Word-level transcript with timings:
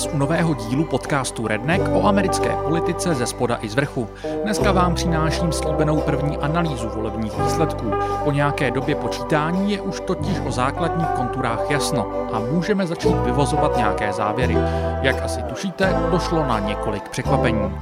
vás 0.00 0.14
u 0.14 0.18
nového 0.18 0.54
dílu 0.54 0.84
podcastu 0.84 1.46
Redneck 1.46 1.84
o 1.92 2.06
americké 2.06 2.48
politice 2.64 3.14
ze 3.14 3.26
spoda 3.26 3.58
i 3.62 3.68
z 3.68 3.74
vrchu. 3.74 4.08
Dneska 4.42 4.72
vám 4.72 4.94
přináším 4.94 5.52
slíbenou 5.52 6.00
první 6.00 6.38
analýzu 6.38 6.88
volebních 6.88 7.38
výsledků. 7.38 7.90
Po 8.24 8.32
nějaké 8.32 8.70
době 8.70 8.94
počítání 8.94 9.72
je 9.72 9.80
už 9.80 10.00
totiž 10.00 10.40
o 10.46 10.52
základních 10.52 11.08
konturách 11.08 11.70
jasno 11.70 12.12
a 12.32 12.40
můžeme 12.40 12.86
začít 12.86 13.14
vyvozovat 13.24 13.76
nějaké 13.76 14.12
závěry. 14.12 14.56
Jak 15.02 15.22
asi 15.24 15.42
tušíte, 15.42 15.94
došlo 16.10 16.46
na 16.46 16.58
několik 16.58 17.08
překvapení. 17.08 17.72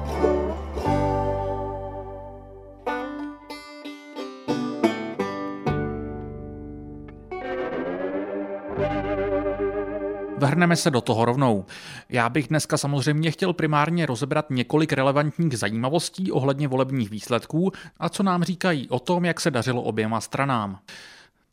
Vrhneme 10.58 10.76
se 10.76 10.90
do 10.90 11.00
toho 11.00 11.24
rovnou. 11.24 11.64
Já 12.08 12.28
bych 12.28 12.48
dneska 12.48 12.76
samozřejmě 12.76 13.30
chtěl 13.30 13.52
primárně 13.52 14.06
rozebrat 14.06 14.50
několik 14.50 14.92
relevantních 14.92 15.58
zajímavostí 15.58 16.32
ohledně 16.32 16.68
volebních 16.68 17.10
výsledků 17.10 17.72
a 18.00 18.08
co 18.08 18.22
nám 18.22 18.44
říkají 18.44 18.88
o 18.88 18.98
tom, 18.98 19.24
jak 19.24 19.40
se 19.40 19.50
dařilo 19.50 19.82
oběma 19.82 20.20
stranám. 20.20 20.78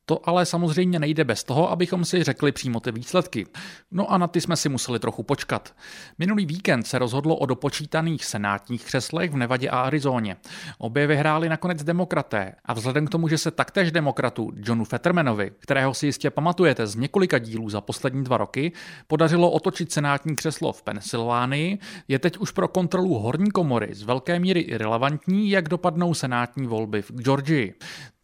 To 0.08 0.30
ale 0.30 0.46
samozřejmě 0.46 1.00
nejde 1.00 1.24
bez 1.24 1.44
toho, 1.44 1.72
abychom 1.72 2.06
si 2.06 2.24
řekli 2.24 2.52
přímo 2.52 2.80
ty 2.80 2.92
výsledky. 2.92 3.48
No 3.92 4.12
a 4.12 4.18
na 4.18 4.28
ty 4.28 4.42
jsme 4.42 4.58
si 4.58 4.70
museli 4.70 5.00
trochu 5.00 5.24
počkat. 5.24 5.76
Minulý 6.20 6.46
víkend 6.46 6.88
se 6.88 7.00
rozhodlo 7.00 7.36
o 7.36 7.46
dopočítaných 7.46 8.26
senátních 8.26 8.86
křeslech 8.86 9.32
v 9.32 9.38
Nevadě 9.38 9.70
a 9.70 9.82
Arizóně. 9.82 10.38
Obě 10.78 11.08
vyhráli 11.08 11.50
nakonec 11.50 11.84
demokraté 11.84 12.56
a 12.66 12.74
vzhledem 12.74 13.08
k 13.08 13.10
tomu, 13.10 13.28
že 13.28 13.38
se 13.38 13.52
taktéž 13.52 13.92
demokratu 13.92 14.52
Johnu 14.56 14.86
Fettermanovi, 14.86 15.52
kterého 15.60 15.94
si 15.94 16.06
jistě 16.06 16.30
pamatujete 16.30 16.88
z 16.88 16.96
několika 16.96 17.40
dílů 17.40 17.70
za 17.70 17.82
poslední 17.82 18.24
dva 18.24 18.38
roky, 18.38 18.72
podařilo 19.08 19.52
otočit 19.52 19.92
senátní 19.92 20.36
křeslo 20.36 20.74
v 20.74 20.84
Pensylvánii, 20.84 21.80
je 22.08 22.20
teď 22.20 22.38
už 22.38 22.52
pro 22.52 22.68
kontrolu 22.68 23.20
horní 23.20 23.52
komory 23.52 23.90
z 23.92 24.04
velké 24.04 24.40
míry 24.40 24.60
irrelevantní, 24.60 25.50
jak 25.50 25.70
dopadnou 25.70 26.14
senátní 26.14 26.68
volby 26.68 27.02
v 27.02 27.12
Georgii. 27.12 27.74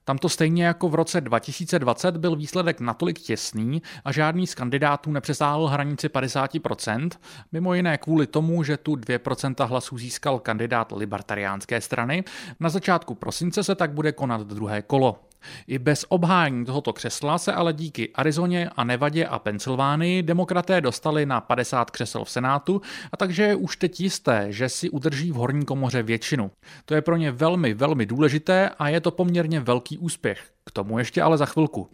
Tam 0.04 0.18
to 0.18 0.30
stejně 0.30 0.66
jako 0.66 0.90
v 0.90 0.96
roce 0.96 1.22
2020 1.22 2.18
byl 2.18 2.36
výsledek 2.36 2.80
natolik 2.80 3.20
těsný 3.20 3.82
a 4.06 4.12
žádný 4.12 4.48
z 4.48 4.56
kandidátů 4.56 5.12
nepřesáhl 5.12 5.68
hranici 5.68 6.08
50%, 6.08 7.10
mimo 7.52 7.74
jiné 7.74 7.98
kvůli 7.98 8.28
tomu, 8.28 8.64
že 8.64 8.78
tu 8.78 8.96
2% 8.96 9.68
hlasů 9.68 9.98
získal 9.98 10.40
kandidát 10.40 10.92
libertariánské 10.92 11.82
strany. 11.82 12.24
Na 12.60 12.70
začátku 12.70 13.16
prosince 13.16 13.64
se 13.64 13.76
tak 13.76 13.92
bude 13.92 14.12
konat 14.12 14.42
druhé 14.42 14.82
kolo. 14.82 15.31
I 15.68 15.80
bez 15.80 16.06
obhájení 16.10 16.66
tohoto 16.66 16.94
křesla 16.94 17.38
se 17.38 17.54
ale 17.54 17.74
díky 17.74 18.14
Arizoně 18.16 18.70
a 18.76 18.84
Nevadě 18.84 19.26
a 19.26 19.40
Pensylvánii 19.40 20.24
demokraté 20.24 20.82
dostali 20.82 21.26
na 21.26 21.42
50 21.42 21.92
křesel 21.92 22.26
v 22.26 22.30
Senátu 22.30 22.82
a 23.12 23.18
takže 23.18 23.44
je 23.44 23.56
už 23.56 23.78
teď 23.78 24.02
jisté, 24.02 24.46
že 24.50 24.70
si 24.70 24.90
udrží 24.90 25.32
v 25.32 25.36
horní 25.36 25.66
komoře 25.66 26.04
většinu. 26.04 26.52
To 26.86 26.96
je 26.96 27.02
pro 27.02 27.18
ně 27.18 27.32
velmi, 27.32 27.74
velmi 27.74 28.06
důležité 28.06 28.70
a 28.80 28.90
je 28.90 29.02
to 29.02 29.12
poměrně 29.12 29.60
velký 29.60 29.98
úspěch. 29.98 30.52
K 30.66 30.72
tomu 30.72 31.00
ještě 31.00 31.22
ale 31.22 31.38
za 31.38 31.46
chvilku. 31.46 31.90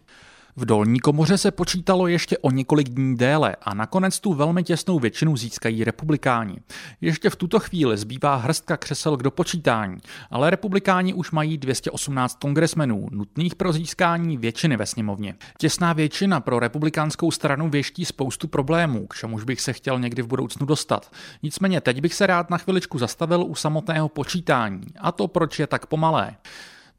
V 0.56 0.64
dolní 0.64 1.00
komoře 1.00 1.38
se 1.38 1.50
počítalo 1.50 2.06
ještě 2.06 2.38
o 2.38 2.50
několik 2.50 2.88
dní 2.88 3.16
déle 3.16 3.56
a 3.62 3.74
nakonec 3.74 4.20
tu 4.20 4.34
velmi 4.34 4.62
těsnou 4.64 4.98
většinu 4.98 5.36
získají 5.36 5.84
republikáni. 5.84 6.58
Ještě 7.00 7.30
v 7.30 7.36
tuto 7.36 7.60
chvíli 7.60 7.96
zbývá 7.96 8.36
hrstka 8.36 8.76
křesel 8.76 9.16
k 9.16 9.22
dopočítání, 9.22 9.98
ale 10.30 10.50
republikáni 10.50 11.14
už 11.14 11.30
mají 11.30 11.58
218 11.58 12.38
kongresmenů, 12.38 13.06
nutných 13.10 13.54
pro 13.54 13.72
získání 13.72 14.36
většiny 14.36 14.76
ve 14.76 14.86
sněmovně. 14.86 15.34
Těsná 15.58 15.92
většina 15.92 16.40
pro 16.40 16.58
republikánskou 16.58 17.30
stranu 17.30 17.70
věští 17.70 18.04
spoustu 18.04 18.48
problémů, 18.48 19.06
k 19.06 19.14
čemuž 19.14 19.44
bych 19.44 19.60
se 19.60 19.72
chtěl 19.72 19.98
někdy 19.98 20.22
v 20.22 20.26
budoucnu 20.26 20.66
dostat. 20.66 21.12
Nicméně 21.42 21.80
teď 21.80 22.00
bych 22.00 22.14
se 22.14 22.26
rád 22.26 22.50
na 22.50 22.58
chviličku 22.58 22.98
zastavil 22.98 23.42
u 23.42 23.54
samotného 23.54 24.08
počítání, 24.08 24.86
a 25.00 25.12
to 25.12 25.28
proč 25.28 25.58
je 25.58 25.66
tak 25.66 25.86
pomalé. 25.86 26.36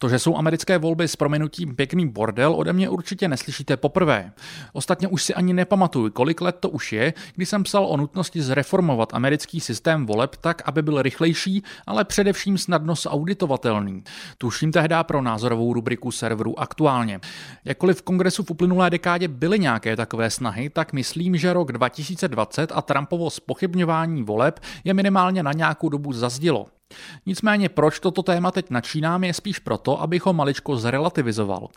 To, 0.01 0.09
že 0.09 0.19
jsou 0.19 0.37
americké 0.37 0.77
volby 0.77 1.07
s 1.07 1.15
prominutím 1.15 1.75
pěkný 1.75 2.07
bordel, 2.07 2.53
ode 2.53 2.73
mě 2.73 2.89
určitě 2.89 3.27
neslyšíte 3.27 3.77
poprvé. 3.77 4.31
Ostatně 4.73 5.07
už 5.07 5.23
si 5.23 5.33
ani 5.33 5.53
nepamatuju, 5.53 6.09
kolik 6.09 6.41
let 6.41 6.55
to 6.59 6.69
už 6.69 6.93
je, 6.93 7.13
kdy 7.35 7.45
jsem 7.45 7.63
psal 7.63 7.85
o 7.85 7.97
nutnosti 7.97 8.41
zreformovat 8.41 9.13
americký 9.13 9.59
systém 9.59 10.05
voleb 10.05 10.35
tak, 10.35 10.61
aby 10.65 10.81
byl 10.81 11.01
rychlejší, 11.01 11.63
ale 11.87 12.05
především 12.05 12.57
snadno 12.57 12.93
auditovatelný. 13.07 14.03
Tuším 14.37 14.71
tehdy 14.71 14.95
pro 15.01 15.21
názorovou 15.21 15.73
rubriku 15.73 16.11
serveru 16.11 16.59
aktuálně. 16.59 17.19
Jakkoliv 17.65 17.97
v 17.97 18.01
kongresu 18.01 18.43
v 18.43 18.51
uplynulé 18.51 18.89
dekádě 18.89 19.27
byly 19.27 19.59
nějaké 19.59 19.95
takové 19.95 20.29
snahy, 20.29 20.69
tak 20.69 20.93
myslím, 20.93 21.37
že 21.37 21.53
rok 21.53 21.71
2020 21.71 22.71
a 22.75 22.81
Trumpovo 22.81 23.29
spochybňování 23.29 24.23
voleb 24.23 24.59
je 24.83 24.93
minimálně 24.93 25.43
na 25.43 25.53
nějakou 25.53 25.89
dobu 25.89 26.13
zazdilo. 26.13 26.78
Nicméně 27.25 27.69
proč 27.69 27.99
toto 27.99 28.23
téma 28.23 28.51
teď 28.51 28.69
načínám 28.69 29.23
je 29.23 29.33
spíš 29.33 29.59
proto, 29.59 30.01
abych 30.01 30.25
ho 30.25 30.33
maličko 30.33 30.77
zrelativizoval. 30.77 31.67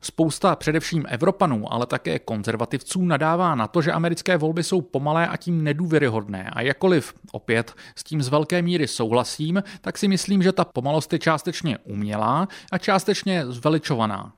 Spousta 0.00 0.56
především 0.56 1.04
Evropanů, 1.08 1.72
ale 1.72 1.86
také 1.86 2.18
konzervativců 2.18 3.04
nadává 3.04 3.54
na 3.54 3.66
to, 3.66 3.82
že 3.82 3.92
americké 3.92 4.36
volby 4.36 4.62
jsou 4.62 4.80
pomalé 4.80 5.28
a 5.28 5.36
tím 5.36 5.64
nedůvěryhodné 5.64 6.50
a 6.50 6.60
jakoliv 6.60 7.14
opět 7.32 7.74
s 7.96 8.04
tím 8.04 8.22
z 8.22 8.28
velké 8.28 8.62
míry 8.62 8.88
souhlasím, 8.88 9.62
tak 9.80 9.98
si 9.98 10.08
myslím, 10.08 10.42
že 10.42 10.52
ta 10.52 10.64
pomalost 10.64 11.12
je 11.12 11.18
částečně 11.18 11.78
umělá 11.78 12.48
a 12.72 12.78
částečně 12.78 13.46
zveličovaná. 13.46 14.32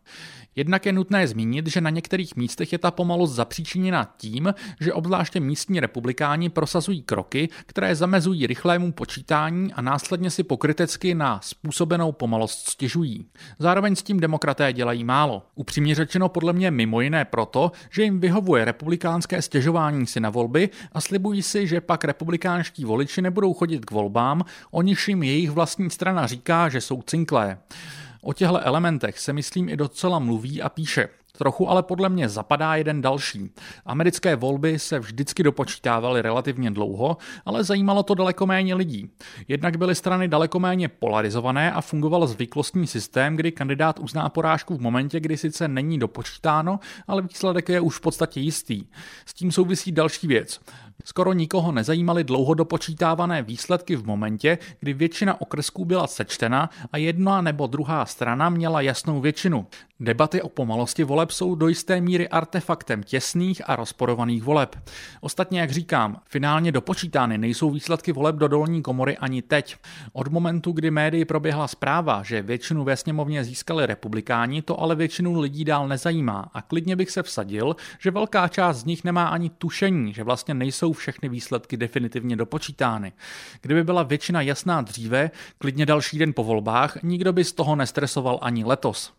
Jednak 0.56 0.86
je 0.86 0.92
nutné 0.92 1.28
zmínit, 1.28 1.66
že 1.66 1.80
na 1.80 1.90
některých 1.90 2.36
místech 2.36 2.72
je 2.72 2.78
ta 2.78 2.90
pomalost 2.90 3.32
zapříčiněna 3.32 4.14
tím, 4.16 4.54
že 4.80 4.92
obzvláště 4.92 5.40
místní 5.40 5.80
republikáni 5.80 6.48
prosazují 6.48 7.02
kroky, 7.02 7.48
které 7.66 7.94
zamezují 7.94 8.46
rychlému 8.46 8.92
počítání 8.92 9.72
a 9.72 9.82
následně 9.82 10.30
si 10.30 10.42
pokrytecky 10.42 11.14
na 11.14 11.40
způsobenou 11.42 12.12
pomalost 12.12 12.68
stěžují. 12.68 13.26
Zároveň 13.58 13.96
s 13.96 14.02
tím 14.02 14.20
demokraté 14.20 14.72
dělají 14.72 15.04
málo. 15.04 15.42
Upřímně 15.54 15.94
řečeno 15.94 16.28
podle 16.28 16.52
mě 16.52 16.70
mimo 16.70 17.00
jiné 17.00 17.24
proto, 17.24 17.72
že 17.90 18.02
jim 18.02 18.20
vyhovuje 18.20 18.64
republikánské 18.64 19.42
stěžování 19.42 20.06
si 20.06 20.20
na 20.20 20.30
volby 20.30 20.70
a 20.92 21.00
slibují 21.00 21.42
si, 21.42 21.66
že 21.66 21.80
pak 21.80 22.04
republikánští 22.04 22.84
voliči 22.84 23.22
nebudou 23.22 23.54
chodit 23.54 23.84
k 23.84 23.90
volbám, 23.90 24.44
o 24.70 24.82
nichž 24.82 25.08
jim 25.08 25.22
jejich 25.22 25.50
vlastní 25.50 25.90
strana 25.90 26.26
říká, 26.26 26.68
že 26.68 26.80
jsou 26.80 27.02
cinklé. 27.02 27.58
O 28.22 28.32
těchto 28.32 28.60
elementech 28.60 29.18
se 29.18 29.32
myslím 29.32 29.68
i 29.68 29.76
docela 29.76 30.18
mluví 30.18 30.62
a 30.62 30.68
píše. 30.68 31.08
Trochu 31.38 31.70
ale 31.70 31.82
podle 31.82 32.08
mě 32.08 32.28
zapadá 32.28 32.74
jeden 32.74 33.00
další. 33.02 33.50
Americké 33.86 34.36
volby 34.36 34.78
se 34.78 34.98
vždycky 34.98 35.42
dopočítávaly 35.42 36.22
relativně 36.22 36.70
dlouho, 36.70 37.16
ale 37.44 37.64
zajímalo 37.64 38.02
to 38.02 38.14
daleko 38.14 38.46
méně 38.46 38.74
lidí. 38.74 39.10
Jednak 39.48 39.76
byly 39.76 39.94
strany 39.94 40.28
daleko 40.28 40.60
méně 40.60 40.88
polarizované 40.88 41.72
a 41.72 41.80
fungoval 41.80 42.26
zvyklostní 42.26 42.86
systém, 42.86 43.36
kdy 43.36 43.52
kandidát 43.52 43.98
uzná 43.98 44.28
porážku 44.28 44.76
v 44.76 44.80
momentě, 44.80 45.20
kdy 45.20 45.36
sice 45.36 45.68
není 45.68 45.98
dopočítáno, 45.98 46.80
ale 47.06 47.22
výsledek 47.22 47.68
je 47.68 47.80
už 47.80 47.96
v 47.96 48.00
podstatě 48.00 48.40
jistý. 48.40 48.84
S 49.26 49.34
tím 49.34 49.52
souvisí 49.52 49.92
další 49.92 50.26
věc. 50.26 50.60
Skoro 51.04 51.32
nikoho 51.32 51.72
nezajímaly 51.72 52.24
dlouho 52.24 52.54
dopočítávané 52.54 53.42
výsledky 53.42 53.96
v 53.96 54.06
momentě, 54.06 54.58
kdy 54.80 54.92
většina 54.92 55.40
okrsků 55.40 55.84
byla 55.84 56.06
sečtena 56.06 56.70
a 56.92 56.96
jedna 56.96 57.40
nebo 57.40 57.66
druhá 57.66 58.06
strana 58.06 58.48
měla 58.48 58.80
jasnou 58.80 59.20
většinu. 59.20 59.66
Debaty 60.02 60.42
o 60.42 60.48
pomalosti 60.48 61.04
voleb 61.04 61.30
jsou 61.30 61.54
do 61.54 61.68
jisté 61.68 62.00
míry 62.00 62.28
artefaktem 62.28 63.02
těsných 63.02 63.62
a 63.70 63.76
rozporovaných 63.76 64.42
voleb. 64.42 64.76
Ostatně, 65.20 65.60
jak 65.60 65.70
říkám, 65.70 66.20
finálně 66.26 66.72
dopočítány 66.72 67.38
nejsou 67.38 67.70
výsledky 67.70 68.12
voleb 68.12 68.36
do 68.36 68.48
dolní 68.48 68.82
komory 68.82 69.16
ani 69.16 69.42
teď. 69.42 69.76
Od 70.12 70.28
momentu, 70.28 70.72
kdy 70.72 70.90
médii 70.90 71.24
proběhla 71.24 71.68
zpráva, 71.68 72.22
že 72.22 72.42
většinu 72.42 72.84
ve 72.84 72.96
sněmovně 72.96 73.44
získali 73.44 73.86
republikáni, 73.86 74.62
to 74.62 74.80
ale 74.80 74.94
většinu 74.94 75.40
lidí 75.40 75.64
dál 75.64 75.88
nezajímá 75.88 76.50
a 76.54 76.62
klidně 76.62 76.96
bych 76.96 77.10
se 77.10 77.22
vsadil, 77.22 77.76
že 77.98 78.10
velká 78.10 78.48
část 78.48 78.76
z 78.76 78.84
nich 78.84 79.04
nemá 79.04 79.28
ani 79.28 79.50
tušení, 79.50 80.14
že 80.14 80.24
vlastně 80.24 80.54
nejsou 80.54 80.89
všechny 80.92 81.28
výsledky 81.28 81.76
definitivně 81.76 82.36
dopočítány. 82.36 83.12
Kdyby 83.60 83.84
byla 83.84 84.02
většina 84.02 84.42
jasná 84.42 84.80
dříve, 84.80 85.30
klidně 85.58 85.86
další 85.86 86.18
den 86.18 86.32
po 86.32 86.44
volbách, 86.44 87.02
nikdo 87.02 87.32
by 87.32 87.44
z 87.44 87.52
toho 87.52 87.76
nestresoval 87.76 88.38
ani 88.42 88.64
letos. 88.64 89.12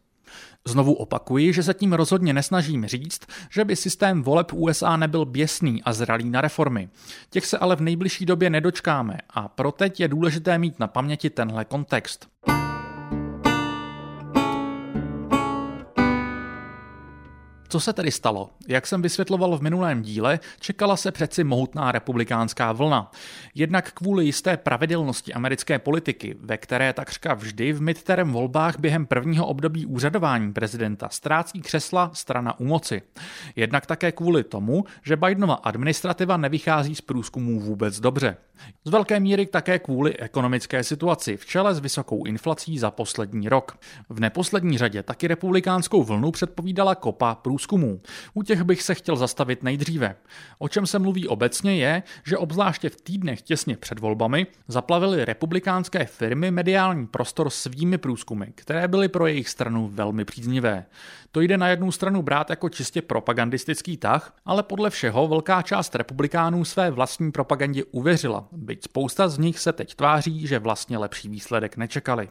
Znovu 0.68 0.94
opakuji, 0.94 1.54
že 1.54 1.64
se 1.64 1.74
tím 1.74 1.94
rozhodně 1.94 2.34
nesnažím 2.34 2.86
říct, 2.86 3.22
že 3.50 3.66
by 3.66 3.76
systém 3.76 4.24
voleb 4.24 4.54
USA 4.54 4.98
nebyl 4.98 5.26
běsný 5.26 5.84
a 5.84 5.94
zralý 5.94 6.30
na 6.30 6.42
reformy. 6.42 6.90
Těch 7.30 7.46
se 7.46 7.58
ale 7.58 7.76
v 7.76 7.82
nejbližší 7.82 8.26
době 8.26 8.50
nedočkáme 8.50 9.18
a 9.30 9.48
pro 9.48 9.72
teď 9.72 10.00
je 10.00 10.08
důležité 10.08 10.58
mít 10.58 10.80
na 10.80 10.88
paměti 10.88 11.30
tenhle 11.30 11.66
kontext. 11.66 12.28
Co 17.72 17.80
se 17.80 17.94
tedy 17.94 18.12
stalo? 18.12 18.50
Jak 18.68 18.88
jsem 18.88 19.02
vysvětloval 19.02 19.58
v 19.58 19.62
minulém 19.62 20.02
díle, 20.02 20.40
čekala 20.60 20.98
se 20.98 21.12
přeci 21.12 21.44
mohutná 21.44 21.92
republikánská 21.92 22.72
vlna. 22.72 23.12
Jednak 23.56 23.92
kvůli 23.92 24.26
jisté 24.26 24.58
pravidelnosti 24.58 25.34
americké 25.34 25.80
politiky, 25.80 26.36
ve 26.40 26.58
které 26.58 26.94
takřka 26.94 27.34
vždy 27.34 27.74
v 27.74 27.82
midterm 27.82 28.32
volbách 28.32 28.80
během 28.80 29.06
prvního 29.06 29.48
období 29.48 29.86
úřadování 29.86 30.54
prezidenta 30.54 31.10
ztrácí 31.10 31.62
křesla 31.62 32.12
strana 32.14 32.60
u 32.60 32.66
moci. 32.66 33.02
Jednak 33.56 33.86
také 33.86 34.12
kvůli 34.12 34.44
tomu, 34.44 34.86
že 35.04 35.16
Bidenova 35.16 35.54
administrativa 35.54 36.38
nevychází 36.38 36.96
z 36.96 37.02
průzkumů 37.02 37.60
vůbec 37.60 38.00
dobře. 38.00 38.38
Z 38.86 38.92
velké 38.92 39.20
míry 39.20 39.46
také 39.46 39.80
kvůli 39.80 40.18
ekonomické 40.18 40.84
situaci 40.84 41.38
v 41.38 41.46
čele 41.46 41.76
s 41.76 41.80
vysokou 41.80 42.26
inflací 42.26 42.80
za 42.80 42.92
poslední 42.92 43.50
rok. 43.50 43.78
V 44.10 44.20
neposlední 44.20 44.78
řadě 44.78 45.04
taky 45.04 45.28
republikánskou 45.28 46.04
vlnu 46.04 46.32
předpovídala 46.32 46.96
kopa 46.96 47.36
průzkumů. 47.36 47.61
U 48.34 48.44
těch 48.44 48.64
bych 48.64 48.82
se 48.82 48.96
chtěl 48.96 49.16
zastavit 49.16 49.64
nejdříve. 49.64 50.16
O 50.58 50.70
čem 50.70 50.86
se 50.86 51.00
mluví 51.00 51.28
obecně 51.28 51.76
je, 51.76 52.04
že 52.26 52.38
obzvláště 52.38 52.90
v 52.90 53.02
týdnech 53.02 53.42
těsně 53.42 53.78
před 53.78 54.00
volbami 54.00 54.48
zaplavily 54.68 55.26
republikánské 55.26 56.06
firmy 56.06 56.52
mediální 56.52 57.08
prostor 57.08 57.50
svými 57.50 57.98
průzkumy, 57.98 58.46
které 58.56 58.88
byly 58.88 59.10
pro 59.10 59.28
jejich 59.28 59.50
stranu 59.50 59.88
velmi 59.94 60.26
příznivé. 60.26 60.86
To 61.34 61.42
jde 61.42 61.58
na 61.58 61.68
jednu 61.68 61.92
stranu 61.92 62.22
brát 62.22 62.50
jako 62.50 62.70
čistě 62.70 63.02
propagandistický 63.02 63.98
tah, 63.98 64.34
ale 64.46 64.64
podle 64.64 64.90
všeho 64.90 65.28
velká 65.28 65.62
část 65.62 65.96
republikánů 65.96 66.66
své 66.66 66.92
vlastní 66.92 67.32
propagandě 67.32 67.84
uvěřila, 67.84 68.48
byť 68.52 68.84
spousta 68.84 69.30
z 69.30 69.38
nich 69.38 69.60
se 69.60 69.74
teď 69.74 69.96
tváří, 69.96 70.48
že 70.48 70.60
vlastně 70.60 70.98
lepší 70.98 71.30
výsledek 71.30 71.78
nečekali. 71.78 72.30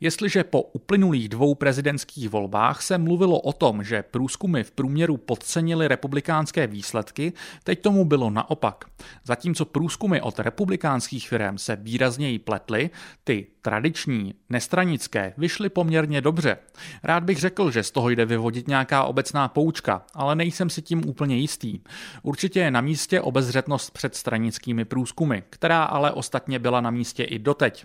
Jestliže 0.00 0.44
po 0.44 0.62
uplynulých 0.62 1.28
dvou 1.28 1.54
prezidentských 1.54 2.28
volbách 2.28 2.82
se 2.82 2.98
mluvilo 2.98 3.40
o 3.40 3.52
tom, 3.52 3.84
že 3.84 4.02
průzkumy 4.02 4.62
v 4.62 4.70
průměru 4.70 5.16
podcenily 5.16 5.88
republikánské 5.88 6.66
výsledky, 6.66 7.32
teď 7.64 7.80
tomu 7.80 8.04
bylo 8.04 8.30
naopak. 8.30 8.84
Zatímco 9.24 9.64
průzkumy 9.64 10.20
od 10.20 10.38
republikánských 10.38 11.28
firm 11.28 11.58
se 11.58 11.76
výrazněji 11.76 12.38
pletly, 12.38 12.90
ty 13.24 13.46
tradiční, 13.62 14.34
nestranické, 14.48 15.34
vyšly 15.36 15.68
poměrně 15.68 16.20
dobře. 16.20 16.56
Rád 17.02 17.24
bych 17.24 17.38
řekl, 17.38 17.70
že 17.70 17.82
z 17.82 17.90
toho 17.90 18.10
jde 18.10 18.26
vyvodit 18.40 18.68
nějaká 18.68 19.04
obecná 19.04 19.48
poučka, 19.48 20.02
ale 20.14 20.34
nejsem 20.34 20.70
si 20.70 20.82
tím 20.82 21.08
úplně 21.08 21.36
jistý. 21.36 21.80
Určitě 22.22 22.60
je 22.60 22.70
na 22.70 22.80
místě 22.80 23.20
obezřetnost 23.20 23.90
před 23.90 24.14
stranickými 24.14 24.84
průzkumy, 24.84 25.38
která 25.50 25.84
ale 25.84 26.12
ostatně 26.12 26.58
byla 26.58 26.80
na 26.80 26.90
místě 26.90 27.24
i 27.24 27.38
doteď. 27.38 27.84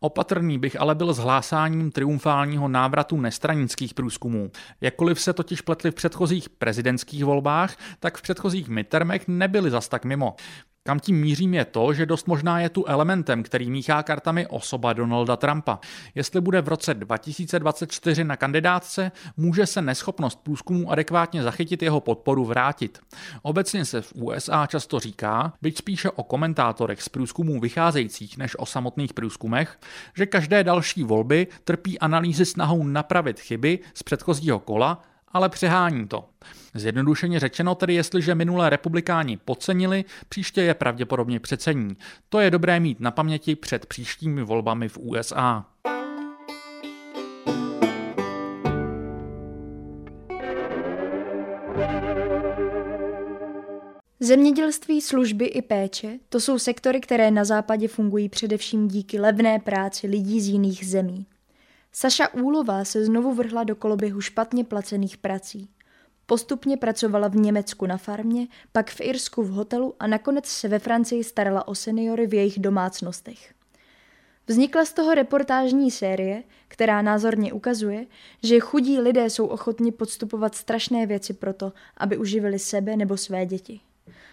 Opatrný 0.00 0.58
bych 0.58 0.80
ale 0.80 0.94
byl 0.94 1.12
s 1.12 1.18
hlásáním 1.18 1.90
triumfálního 1.90 2.68
návratu 2.68 3.20
nestranických 3.20 3.94
průzkumů. 3.94 4.50
Jakkoliv 4.80 5.20
se 5.20 5.32
totiž 5.32 5.60
pletli 5.60 5.90
v 5.90 5.94
předchozích 5.94 6.48
prezidentských 6.48 7.24
volbách, 7.24 7.76
tak 8.00 8.18
v 8.18 8.22
předchozích 8.22 8.68
midtermech 8.68 9.28
nebyli 9.28 9.70
zas 9.70 9.88
tak 9.88 10.04
mimo. 10.04 10.36
Kam 10.84 11.00
tím 11.00 11.20
mířím 11.20 11.54
je 11.54 11.64
to, 11.64 11.92
že 11.92 12.06
dost 12.06 12.26
možná 12.26 12.60
je 12.60 12.68
tu 12.68 12.84
elementem, 12.86 13.42
který 13.42 13.70
míchá 13.70 14.02
kartami 14.02 14.46
osoba 14.46 14.92
Donalda 14.92 15.36
Trumpa. 15.36 15.80
Jestli 16.14 16.40
bude 16.40 16.60
v 16.60 16.68
roce 16.68 16.94
2024 16.94 18.24
na 18.24 18.36
kandidátce, 18.36 19.12
může 19.36 19.66
se 19.66 19.82
neschopnost 19.82 20.40
průzkumů 20.42 20.90
adekvátně 20.90 21.42
zachytit 21.42 21.82
jeho 21.82 22.00
podporu 22.00 22.44
vrátit. 22.44 22.98
Obecně 23.42 23.84
se 23.84 24.02
v 24.02 24.12
USA 24.14 24.66
často 24.66 25.00
říká, 25.00 25.52
byť 25.62 25.78
spíše 25.78 26.10
o 26.10 26.22
komentátorech 26.22 27.02
z 27.02 27.08
průzkumů 27.08 27.60
vycházejících 27.60 28.38
než 28.38 28.58
o 28.58 28.66
samotných 28.66 29.14
průzkumech, 29.14 29.78
že 30.16 30.26
každé 30.26 30.64
další 30.64 31.02
volby 31.02 31.46
trpí 31.64 31.98
analýzy 31.98 32.44
snahou 32.44 32.84
napravit 32.84 33.40
chyby 33.40 33.78
z 33.94 34.02
předchozího 34.02 34.58
kola 34.58 35.02
ale 35.32 35.48
přehání 35.48 36.08
to. 36.08 36.28
Zjednodušeně 36.74 37.40
řečeno 37.40 37.74
tedy, 37.74 37.94
jestliže 37.94 38.34
minulé 38.34 38.70
republikáni 38.70 39.36
podcenili, 39.36 40.04
příště 40.28 40.62
je 40.62 40.74
pravděpodobně 40.74 41.40
přecení. 41.40 41.96
To 42.28 42.40
je 42.40 42.50
dobré 42.50 42.80
mít 42.80 43.00
na 43.00 43.10
paměti 43.10 43.56
před 43.56 43.86
příštími 43.86 44.42
volbami 44.42 44.88
v 44.88 44.98
USA. 44.98 45.66
Zemědělství, 54.20 55.00
služby 55.00 55.44
i 55.44 55.62
péče 55.62 56.18
to 56.28 56.40
jsou 56.40 56.58
sektory, 56.58 57.00
které 57.00 57.30
na 57.30 57.44
západě 57.44 57.88
fungují 57.88 58.28
především 58.28 58.88
díky 58.88 59.20
levné 59.20 59.58
práci 59.58 60.06
lidí 60.06 60.40
z 60.40 60.48
jiných 60.48 60.86
zemí. 60.86 61.26
Saša 61.94 62.34
Úlová 62.34 62.84
se 62.84 63.04
znovu 63.04 63.34
vrhla 63.34 63.64
do 63.64 63.76
koloběhu 63.76 64.20
špatně 64.20 64.64
placených 64.64 65.16
prací. 65.16 65.68
Postupně 66.26 66.76
pracovala 66.76 67.28
v 67.28 67.36
Německu 67.36 67.86
na 67.86 67.96
farmě, 67.96 68.46
pak 68.72 68.90
v 68.90 69.00
Irsku 69.00 69.42
v 69.42 69.50
hotelu 69.50 69.94
a 70.00 70.06
nakonec 70.06 70.46
se 70.46 70.68
ve 70.68 70.78
Francii 70.78 71.24
starala 71.24 71.68
o 71.68 71.74
seniory 71.74 72.26
v 72.26 72.34
jejich 72.34 72.58
domácnostech. 72.58 73.54
Vznikla 74.46 74.84
z 74.84 74.92
toho 74.92 75.14
reportážní 75.14 75.90
série, 75.90 76.42
která 76.68 77.02
názorně 77.02 77.52
ukazuje, 77.52 78.06
že 78.42 78.60
chudí 78.60 78.98
lidé 78.98 79.30
jsou 79.30 79.46
ochotni 79.46 79.92
podstupovat 79.92 80.54
strašné 80.54 81.06
věci 81.06 81.34
proto, 81.34 81.72
aby 81.96 82.16
uživili 82.16 82.58
sebe 82.58 82.96
nebo 82.96 83.16
své 83.16 83.46
děti 83.46 83.80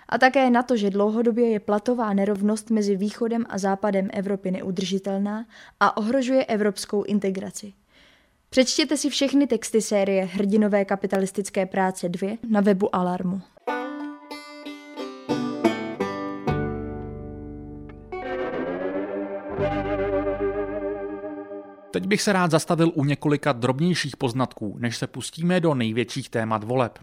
a 0.09 0.17
také 0.17 0.50
na 0.50 0.63
to, 0.63 0.77
že 0.77 0.89
dlouhodobě 0.89 1.50
je 1.50 1.59
platová 1.59 2.13
nerovnost 2.13 2.69
mezi 2.69 2.95
východem 2.95 3.45
a 3.50 3.57
západem 3.57 4.09
Evropy 4.13 4.51
neudržitelná 4.51 5.45
a 5.79 5.97
ohrožuje 5.97 6.45
evropskou 6.45 7.03
integraci. 7.03 7.73
Přečtěte 8.50 8.97
si 8.97 9.09
všechny 9.09 9.47
texty 9.47 9.81
série 9.81 10.25
Hrdinové 10.25 10.85
kapitalistické 10.85 11.65
práce 11.65 12.09
2 12.09 12.38
na 12.50 12.61
webu 12.61 12.95
Alarmu. 12.95 13.41
Teď 21.91 22.07
bych 22.07 22.21
se 22.21 22.33
rád 22.33 22.51
zastavil 22.51 22.91
u 22.95 23.06
několika 23.06 23.51
drobnějších 23.51 24.18
poznatků, 24.18 24.77
než 24.80 24.97
se 24.97 25.07
pustíme 25.07 25.59
do 25.59 25.75
největších 25.75 26.30
témat 26.30 26.63
voleb. 26.63 27.00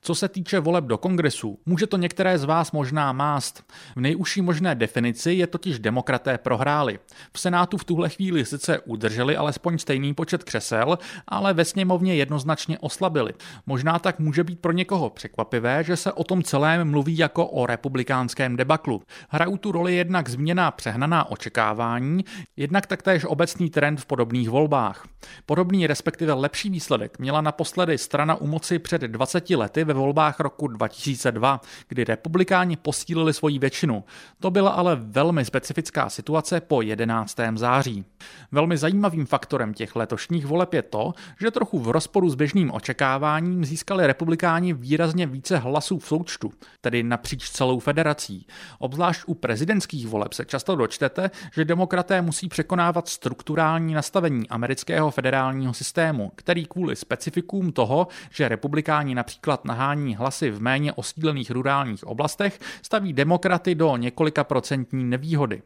Co 0.00 0.14
se 0.14 0.28
týče 0.28 0.60
voleb 0.60 0.84
do 0.84 0.98
kongresu, 0.98 1.58
může 1.66 1.86
to 1.86 1.96
některé 1.96 2.38
z 2.38 2.44
vás 2.44 2.72
možná 2.72 3.12
mást. 3.12 3.64
V 3.96 4.00
nejužší 4.00 4.42
možné 4.42 4.74
definici 4.74 5.32
je 5.32 5.46
totiž 5.46 5.78
demokraté 5.78 6.38
prohráli. 6.38 6.98
V 7.32 7.40
Senátu 7.40 7.76
v 7.76 7.84
tuhle 7.84 8.08
chvíli 8.08 8.44
sice 8.44 8.78
udrželi 8.78 9.36
alespoň 9.36 9.78
stejný 9.78 10.14
počet 10.14 10.44
křesel, 10.44 10.98
ale 11.28 11.54
ve 11.54 11.64
sněmovně 11.64 12.14
jednoznačně 12.14 12.78
oslabili. 12.78 13.32
Možná 13.66 13.98
tak 13.98 14.18
může 14.18 14.44
být 14.44 14.60
pro 14.60 14.72
někoho 14.72 15.10
překvapivé, 15.10 15.84
že 15.84 15.96
se 15.96 16.12
o 16.12 16.24
tom 16.24 16.42
celém 16.42 16.90
mluví 16.90 17.18
jako 17.18 17.46
o 17.46 17.66
republikánském 17.66 18.56
debaklu. 18.56 19.02
Hrají 19.28 19.58
tu 19.58 19.72
roli 19.72 19.94
jednak 19.94 20.28
změna 20.28 20.70
přehnaná 20.70 21.30
očekávání, 21.30 22.24
jednak 22.56 22.86
taktéž 22.86 23.24
obecný 23.24 23.70
trend 23.70 24.00
v 24.00 24.06
podobných 24.06 24.29
podobných 24.30 24.50
volbách. 24.50 25.06
Podobný 25.46 25.86
respektive 25.86 26.32
lepší 26.32 26.70
výsledek 26.70 27.18
měla 27.18 27.40
naposledy 27.40 27.98
strana 27.98 28.34
u 28.34 28.46
moci 28.46 28.78
před 28.78 29.02
20 29.02 29.50
lety 29.50 29.84
ve 29.84 29.94
volbách 29.94 30.40
roku 30.40 30.68
2002, 30.68 31.60
kdy 31.88 32.04
republikáni 32.04 32.76
posílili 32.76 33.34
svoji 33.34 33.58
většinu. 33.58 34.04
To 34.40 34.50
byla 34.50 34.70
ale 34.70 34.96
velmi 34.96 35.44
specifická 35.44 36.10
situace 36.10 36.60
po 36.60 36.82
11. 36.82 37.36
září. 37.54 38.04
Velmi 38.52 38.76
zajímavým 38.76 39.26
faktorem 39.26 39.74
těch 39.74 39.96
letošních 39.96 40.46
voleb 40.46 40.74
je 40.74 40.82
to, 40.82 41.12
že 41.40 41.50
trochu 41.50 41.78
v 41.78 41.88
rozporu 41.90 42.30
s 42.30 42.34
běžným 42.34 42.70
očekáváním 42.70 43.64
získali 43.64 44.06
republikáni 44.06 44.72
výrazně 44.72 45.26
více 45.26 45.58
hlasů 45.58 45.98
v 45.98 46.06
součtu, 46.06 46.52
tedy 46.80 47.02
napříč 47.02 47.50
celou 47.50 47.78
federací. 47.78 48.46
Obzvlášť 48.78 49.22
u 49.26 49.34
prezidentských 49.34 50.08
voleb 50.08 50.32
se 50.32 50.44
často 50.44 50.76
dočtete, 50.76 51.30
že 51.54 51.64
demokraté 51.64 52.22
musí 52.22 52.48
překonávat 52.48 53.08
strukturální 53.08 53.94
nastavení 53.94 54.19
nastavení 54.20 54.48
amerického 54.48 55.10
federálního 55.10 55.74
systému, 55.74 56.32
který 56.34 56.64
kvůli 56.64 56.96
specifikům 56.96 57.72
toho, 57.72 58.08
že 58.30 58.48
republikáni 58.48 59.14
například 59.14 59.64
nahání 59.64 60.16
hlasy 60.16 60.50
v 60.50 60.60
méně 60.60 60.92
osídlených 60.92 61.50
rurálních 61.50 62.06
oblastech, 62.06 62.60
staví 62.82 63.12
demokraty 63.12 63.74
do 63.74 63.96
několika 63.96 64.44
procentní 64.44 65.04
nevýhody. 65.04 65.62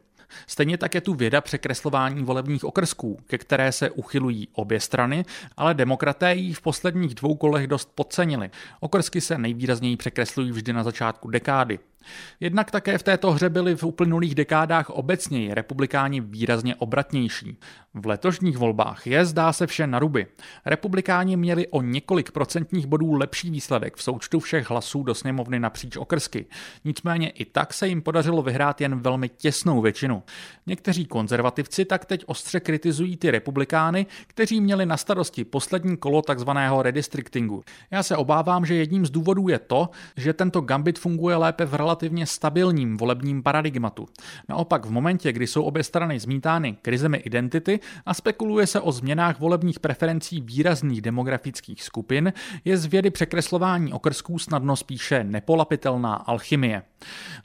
Stejně 0.47 0.77
tak 0.77 0.95
je 0.95 1.01
tu 1.01 1.13
věda 1.13 1.41
překreslování 1.41 2.23
volebních 2.23 2.63
okrsků, 2.63 3.19
ke 3.27 3.37
které 3.37 3.71
se 3.71 3.89
uchylují 3.89 4.47
obě 4.53 4.79
strany, 4.79 5.25
ale 5.57 5.73
demokraté 5.73 6.35
ji 6.35 6.53
v 6.53 6.61
posledních 6.61 7.15
dvou 7.15 7.35
kolech 7.35 7.67
dost 7.67 7.91
podcenili. 7.95 8.49
Okrsky 8.79 9.21
se 9.21 9.37
nejvýrazněji 9.37 9.97
překreslují 9.97 10.51
vždy 10.51 10.73
na 10.73 10.83
začátku 10.83 11.29
dekády. 11.29 11.79
Jednak 12.39 12.71
také 12.71 12.97
v 12.97 13.03
této 13.03 13.31
hře 13.31 13.49
byli 13.49 13.75
v 13.75 13.83
uplynulých 13.83 14.35
dekádách 14.35 14.89
obecněji 14.89 15.53
republikáni 15.53 16.21
výrazně 16.21 16.75
obratnější. 16.75 17.57
V 17.93 18.05
letošních 18.05 18.57
volbách 18.57 19.07
je, 19.07 19.25
zdá 19.25 19.53
se, 19.53 19.67
vše 19.67 19.87
na 19.87 19.99
ruby. 19.99 20.27
Republikáni 20.65 21.37
měli 21.37 21.67
o 21.67 21.81
několik 21.81 22.31
procentních 22.31 22.85
bodů 22.85 23.13
lepší 23.13 23.49
výsledek 23.49 23.95
v 23.95 24.03
součtu 24.03 24.39
všech 24.39 24.69
hlasů 24.69 25.03
do 25.03 25.15
sněmovny 25.15 25.59
napříč 25.59 25.97
okrsky. 25.97 26.45
Nicméně 26.85 27.29
i 27.29 27.45
tak 27.45 27.73
se 27.73 27.87
jim 27.87 28.01
podařilo 28.01 28.41
vyhrát 28.41 28.81
jen 28.81 28.99
velmi 28.99 29.29
těsnou 29.29 29.81
většinu. 29.81 30.23
Někteří 30.67 31.05
konzervativci 31.05 31.85
tak 31.85 32.05
teď 32.05 32.23
ostře 32.27 32.59
kritizují 32.59 33.17
ty 33.17 33.31
republikány, 33.31 34.05
kteří 34.27 34.61
měli 34.61 34.85
na 34.85 34.97
starosti 34.97 35.43
poslední 35.43 35.97
kolo 35.97 36.21
takzvaného 36.21 36.81
redistrictingu. 36.81 37.63
Já 37.91 38.03
se 38.03 38.17
obávám, 38.17 38.65
že 38.65 38.75
jedním 38.75 39.05
z 39.05 39.09
důvodů 39.09 39.47
je 39.47 39.59
to, 39.59 39.89
že 40.17 40.33
tento 40.33 40.61
gambit 40.61 40.99
funguje 40.99 41.35
lépe 41.35 41.65
v 41.65 41.73
relativně 41.95 42.25
stabilním 42.25 42.97
volebním 42.97 43.43
paradigmatu. 43.43 44.07
Naopak 44.49 44.85
v 44.85 44.91
momentě, 44.91 45.31
kdy 45.33 45.47
jsou 45.47 45.63
obě 45.63 45.83
strany 45.83 46.19
zmítány 46.19 46.77
krizemi 46.81 47.17
identity 47.17 47.79
a 48.05 48.13
spekuluje 48.13 48.67
se 48.67 48.81
o 48.81 48.91
změnách 48.91 49.39
volebních 49.39 49.79
preferencí 49.79 50.41
výrazných 50.41 51.01
demografických 51.01 51.83
skupin, 51.83 52.33
je 52.65 52.77
z 52.77 52.85
vědy 52.85 53.09
překreslování 53.09 53.93
okrsků 53.93 54.39
snadno 54.39 54.75
spíše 54.75 55.23
nepolapitelná 55.23 56.15
alchymie. 56.15 56.81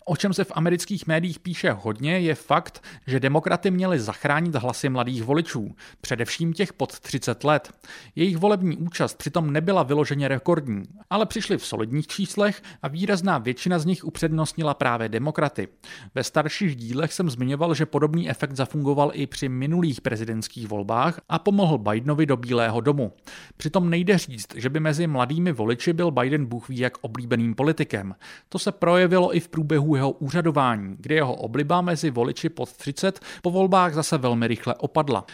O 0.04 0.16
čem 0.16 0.34
se 0.34 0.44
v 0.44 0.52
amerických 0.54 1.06
médiích 1.06 1.38
píše 1.38 1.70
hodně, 1.72 2.18
je 2.18 2.34
fakt, 2.34 2.82
že 3.06 3.20
demokraty 3.20 3.70
měli 3.70 4.00
zachránit 4.00 4.54
hlasy 4.54 4.88
mladých 4.88 5.22
voličů, 5.22 5.74
především 6.00 6.52
těch 6.52 6.72
pod 6.72 7.00
30 7.00 7.44
let. 7.44 7.72
Jejich 8.16 8.36
volební 8.36 8.76
účast 8.76 9.18
přitom 9.18 9.52
nebyla 9.52 9.82
vyloženě 9.82 10.28
rekordní, 10.28 10.82
ale 11.10 11.26
přišli 11.26 11.58
v 11.58 11.66
solidních 11.66 12.06
číslech 12.06 12.62
a 12.82 12.88
výrazná 12.88 13.38
většina 13.38 13.78
z 13.78 13.84
nich 13.84 14.04
upřednostnila 14.40 14.74
právě 14.74 15.08
demokraty. 15.08 15.68
Ve 16.14 16.24
starších 16.24 16.76
dílech 16.76 17.12
jsem 17.12 17.30
zmiňoval, 17.30 17.74
že 17.74 17.86
podobný 17.86 18.30
efekt 18.30 18.56
zafungoval 18.56 19.10
i 19.14 19.26
při 19.26 19.48
minulých 19.48 20.00
prezidentských 20.00 20.68
volbách 20.68 21.20
a 21.28 21.38
pomohl 21.38 21.78
Bidenovi 21.78 22.26
do 22.26 22.36
Bílého 22.36 22.80
domu. 22.80 23.12
Přitom 23.56 23.90
nejde 23.90 24.18
říct, 24.18 24.54
že 24.56 24.68
by 24.68 24.80
mezi 24.80 25.06
mladými 25.06 25.52
voliči 25.52 25.92
byl 25.92 26.10
Biden 26.10 26.46
Bůh 26.46 26.68
ví 26.68 26.78
jak 26.78 26.98
oblíbeným 27.00 27.54
politikem. 27.54 28.14
To 28.48 28.58
se 28.58 28.72
projevilo 28.72 29.36
i 29.36 29.40
v 29.40 29.48
průběhu 29.48 29.94
jeho 29.94 30.10
úřadování, 30.10 30.96
kdy 30.98 31.14
jeho 31.14 31.34
obliba 31.34 31.80
mezi 31.80 32.10
voliči 32.10 32.48
pod 32.48 32.72
30 32.72 33.20
po 33.42 33.50
volbách 33.50 33.94
zase 33.94 34.18
velmi 34.18 34.48
rychle 34.48 34.74
opadla. 34.74 35.24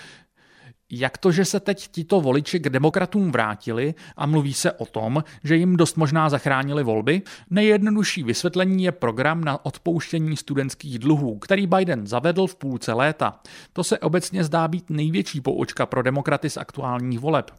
Jak 0.91 1.19
to, 1.19 1.33
že 1.33 1.45
se 1.45 1.61
teď 1.61 1.89
tito 1.89 2.21
voliči 2.21 2.61
k 2.61 2.69
demokratům 2.69 3.33
vrátili 3.33 3.95
a 4.17 4.27
mluví 4.27 4.55
se 4.55 4.73
o 4.73 4.87
tom, 4.87 5.25
že 5.45 5.57
jim 5.57 5.77
dost 5.77 5.97
možná 5.97 6.29
zachránili 6.29 6.83
volby? 6.83 7.23
Nejjednodušší 7.51 8.23
vysvětlení 8.23 8.85
je 8.85 8.93
program 8.93 9.45
na 9.45 9.65
odpouštění 9.65 10.37
studentských 10.37 10.99
dluhů, 10.99 11.39
který 11.39 11.67
Biden 11.67 12.07
zavedl 12.07 12.47
v 12.47 12.55
půlce 12.55 12.93
léta. 12.93 13.41
To 13.73 13.85
se 13.85 13.99
obecně 13.99 14.45
zdá 14.45 14.69
být 14.69 14.91
největší 14.91 15.41
poučka 15.41 15.87
pro 15.87 16.03
demokraty 16.03 16.51
z 16.51 16.57
aktuálních 16.57 17.19
voleb. 17.19 17.51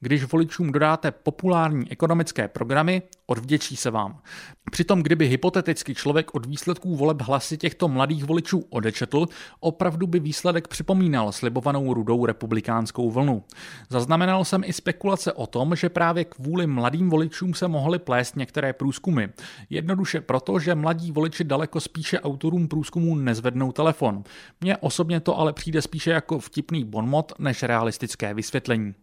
Když 0.00 0.24
voličům 0.24 0.72
dodáte 0.72 1.10
populární 1.10 1.92
ekonomické 1.92 2.48
programy, 2.48 3.02
odvděčí 3.26 3.76
se 3.76 3.90
vám. 3.90 4.20
Přitom, 4.70 5.02
kdyby 5.02 5.28
hypoteticky 5.28 5.94
člověk 5.94 6.34
od 6.34 6.46
výsledků 6.46 6.96
voleb 6.96 7.22
hlasy 7.22 7.58
těchto 7.58 7.88
mladých 7.88 8.24
voličů 8.24 8.64
odečetl, 8.70 9.26
opravdu 9.60 10.06
by 10.06 10.20
výsledek 10.20 10.68
připomínal 10.68 11.32
slibovanou 11.32 11.94
rudou 11.94 12.26
republikánskou 12.26 13.10
vlnu. 13.10 13.44
Zaznamenal 13.90 14.44
jsem 14.44 14.62
i 14.64 14.72
spekulace 14.72 15.32
o 15.32 15.46
tom, 15.46 15.76
že 15.76 15.88
právě 15.88 16.24
kvůli 16.24 16.66
mladým 16.66 17.10
voličům 17.10 17.54
se 17.54 17.68
mohly 17.68 17.98
plést 17.98 18.36
některé 18.36 18.72
průzkumy. 18.72 19.24
Jednoduše 19.70 20.20
proto, 20.20 20.58
že 20.58 20.74
mladí 20.74 21.12
voliči 21.12 21.44
daleko 21.44 21.80
spíše 21.80 22.20
autorům 22.20 22.68
průzkumů 22.68 23.14
nezvednou 23.16 23.72
telefon. 23.72 24.24
Mně 24.60 24.76
osobně 24.76 25.20
to 25.20 25.38
ale 25.38 25.52
přijde 25.52 25.82
spíše 25.82 26.10
jako 26.10 26.38
vtipný 26.38 26.84
bonmot 26.84 27.32
než 27.38 27.62
realistické 27.62 28.34
vysvětlení. 28.34 28.94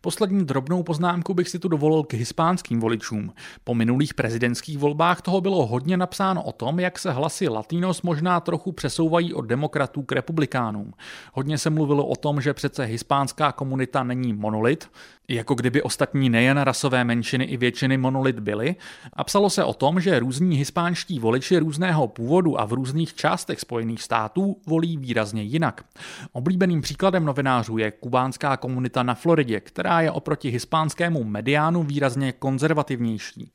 Poslední 0.00 0.44
drobnou 0.44 0.82
poznámku 0.82 1.34
bych 1.34 1.48
si 1.48 1.58
tu 1.58 1.68
dovolil 1.68 2.02
k 2.02 2.12
hispánským 2.12 2.80
voličům. 2.80 3.32
Po 3.64 3.74
minulých 3.74 4.14
prezidentských 4.14 4.78
volbách 4.78 5.22
toho 5.22 5.40
bylo 5.40 5.66
hodně 5.66 5.96
napsáno 5.96 6.42
o 6.42 6.52
tom, 6.52 6.80
jak 6.80 6.98
se 6.98 7.12
hlasy 7.12 7.48
Latinos 7.48 8.02
možná 8.02 8.40
trochu 8.40 8.72
přesouvají 8.72 9.34
od 9.34 9.42
demokratů 9.42 10.02
k 10.02 10.12
republikánům. 10.12 10.92
Hodně 11.32 11.58
se 11.58 11.70
mluvilo 11.70 12.06
o 12.06 12.16
tom, 12.16 12.40
že 12.40 12.54
přece 12.54 12.84
hispánská 12.84 13.52
komunita 13.52 14.04
není 14.04 14.32
monolit, 14.32 14.90
jako 15.28 15.54
kdyby 15.54 15.82
ostatní 15.82 16.30
nejen 16.30 16.58
rasové 16.58 17.04
menšiny 17.04 17.44
i 17.44 17.56
většiny 17.56 17.96
monolit 17.96 18.40
byly, 18.40 18.76
a 19.12 19.24
psalo 19.24 19.50
se 19.50 19.64
o 19.64 19.74
tom, 19.74 20.00
že 20.00 20.18
různí 20.18 20.56
hispánští 20.56 21.18
voliči 21.18 21.58
různého 21.58 22.08
původu 22.08 22.60
a 22.60 22.64
v 22.64 22.72
různých 22.72 23.14
částech 23.14 23.60
Spojených 23.60 24.02
států 24.02 24.56
volí 24.66 24.96
výrazně 24.96 25.42
jinak. 25.42 25.84
Oblíbeným 26.32 26.80
příkladem 26.80 27.24
novinářů 27.24 27.78
je 27.78 27.90
kubánská 27.90 28.56
komunita 28.56 29.02
na 29.02 29.14
Floridě, 29.14 29.60
která 29.60 30.00
je 30.00 30.10
oproti 30.10 30.48
hispánskému 30.48 31.24
mediánu 31.24 31.82
výrazně 31.82 32.32
konzervativnější. 32.32 33.50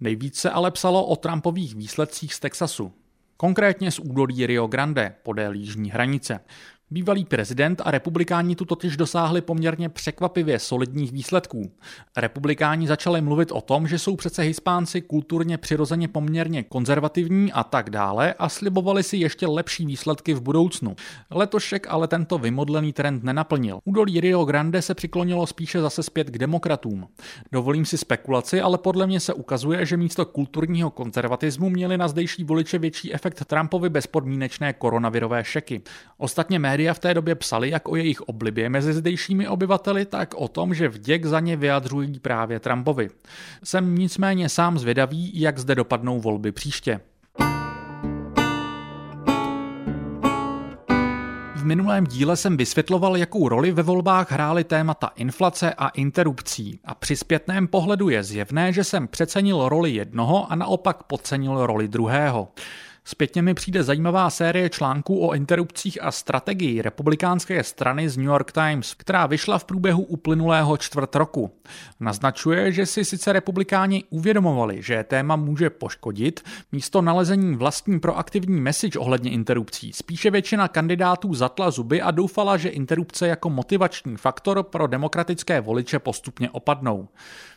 Nejvíce 0.00 0.50
ale 0.50 0.70
psalo 0.70 1.06
o 1.06 1.16
Trumpových 1.16 1.74
výsledcích 1.74 2.34
z 2.34 2.40
Texasu, 2.40 2.92
konkrétně 3.36 3.90
z 3.90 3.98
údolí 3.98 4.46
Rio 4.46 4.66
Grande 4.66 5.14
podél 5.22 5.52
jižní 5.52 5.90
hranice. 5.90 6.40
Bývalý 6.92 7.24
prezident 7.24 7.82
a 7.84 7.90
republikáni 7.90 8.56
tu 8.56 8.64
totiž 8.64 8.96
dosáhli 8.96 9.40
poměrně 9.40 9.88
překvapivě 9.88 10.58
solidních 10.58 11.12
výsledků. 11.12 11.72
Republikáni 12.16 12.86
začali 12.86 13.20
mluvit 13.20 13.52
o 13.52 13.60
tom, 13.60 13.88
že 13.88 13.98
jsou 13.98 14.16
přece 14.16 14.42
Hispánci 14.42 15.00
kulturně 15.00 15.58
přirozeně 15.58 16.08
poměrně 16.08 16.62
konzervativní 16.62 17.52
a 17.52 17.64
tak 17.64 17.90
dále 17.90 18.34
a 18.38 18.48
slibovali 18.48 19.02
si 19.02 19.16
ještě 19.16 19.46
lepší 19.46 19.86
výsledky 19.86 20.34
v 20.34 20.40
budoucnu. 20.40 20.96
Letošek 21.30 21.86
ale 21.90 22.08
tento 22.08 22.38
vymodlený 22.38 22.92
trend 22.92 23.24
nenaplnil. 23.24 23.78
Údolí 23.84 24.20
Rio 24.20 24.44
Grande 24.44 24.82
se 24.82 24.94
přiklonilo 24.94 25.46
spíše 25.46 25.80
zase 25.80 26.02
zpět 26.02 26.30
k 26.30 26.38
demokratům. 26.38 27.08
Dovolím 27.52 27.84
si 27.84 27.98
spekulaci, 27.98 28.60
ale 28.60 28.78
podle 28.78 29.06
mě 29.06 29.20
se 29.20 29.34
ukazuje, 29.34 29.86
že 29.86 29.96
místo 29.96 30.24
kulturního 30.24 30.90
konzervatismu 30.90 31.70
měli 31.70 31.98
na 31.98 32.08
zdejší 32.08 32.44
voliče 32.44 32.78
větší 32.78 33.14
efekt 33.14 33.44
Trumpovi 33.44 33.88
bezpodmínečné 33.88 34.72
koronavirové 34.72 35.44
šeky. 35.44 35.82
Ostatně 36.18 36.58
média 36.58 36.81
Média 36.82 36.94
v 36.94 36.98
té 36.98 37.14
době 37.14 37.34
psali 37.34 37.70
jak 37.70 37.88
o 37.88 37.96
jejich 37.96 38.20
oblibě 38.20 38.68
mezi 38.68 38.92
zdejšími 38.92 39.48
obyvateli, 39.48 40.04
tak 40.04 40.34
o 40.34 40.48
tom, 40.48 40.74
že 40.74 40.88
vděk 40.88 41.24
za 41.24 41.40
ně 41.40 41.56
vyjadřují 41.56 42.18
právě 42.18 42.60
Trumpovi. 42.60 43.10
Jsem 43.64 43.94
nicméně 43.94 44.48
sám 44.48 44.78
zvědavý, 44.78 45.40
jak 45.40 45.58
zde 45.58 45.74
dopadnou 45.74 46.20
volby 46.20 46.52
příště. 46.52 47.00
V 51.54 51.64
minulém 51.64 52.06
díle 52.06 52.36
jsem 52.36 52.56
vysvětloval, 52.56 53.16
jakou 53.16 53.48
roli 53.48 53.72
ve 53.72 53.82
volbách 53.82 54.32
hrály 54.32 54.64
témata 54.64 55.10
inflace 55.16 55.74
a 55.74 55.88
interrupcí. 55.88 56.80
A 56.84 56.94
při 56.94 57.16
zpětném 57.16 57.68
pohledu 57.68 58.08
je 58.08 58.22
zjevné, 58.22 58.72
že 58.72 58.84
jsem 58.84 59.08
přecenil 59.08 59.68
roli 59.68 59.90
jednoho 59.90 60.52
a 60.52 60.54
naopak 60.54 61.02
podcenil 61.02 61.66
roli 61.66 61.88
druhého. 61.88 62.48
Zpětně 63.04 63.42
mi 63.42 63.54
přijde 63.54 63.82
zajímavá 63.82 64.30
série 64.30 64.70
článků 64.70 65.26
o 65.26 65.34
interrupcích 65.34 66.02
a 66.02 66.10
strategii 66.10 66.82
republikánské 66.82 67.64
strany 67.64 68.08
z 68.08 68.16
New 68.16 68.26
York 68.26 68.52
Times, 68.52 68.94
která 68.94 69.26
vyšla 69.26 69.58
v 69.58 69.64
průběhu 69.64 70.02
uplynulého 70.02 70.76
čtvrt 70.76 71.16
roku. 71.16 71.50
Naznačuje, 72.00 72.72
že 72.72 72.86
si 72.86 73.04
sice 73.04 73.32
republikáni 73.32 74.04
uvědomovali, 74.10 74.82
že 74.82 75.04
téma 75.04 75.36
může 75.36 75.70
poškodit, 75.70 76.40
místo 76.72 77.02
nalezení 77.02 77.56
vlastní 77.56 78.00
proaktivní 78.00 78.60
message 78.60 78.98
ohledně 78.98 79.30
interrupcí. 79.30 79.92
Spíše 79.92 80.30
většina 80.30 80.68
kandidátů 80.68 81.34
zatla 81.34 81.70
zuby 81.70 82.02
a 82.02 82.10
doufala, 82.10 82.56
že 82.56 82.68
interrupce 82.68 83.28
jako 83.28 83.50
motivační 83.50 84.16
faktor 84.16 84.62
pro 84.62 84.86
demokratické 84.86 85.60
voliče 85.60 85.98
postupně 85.98 86.50
opadnou. 86.50 87.08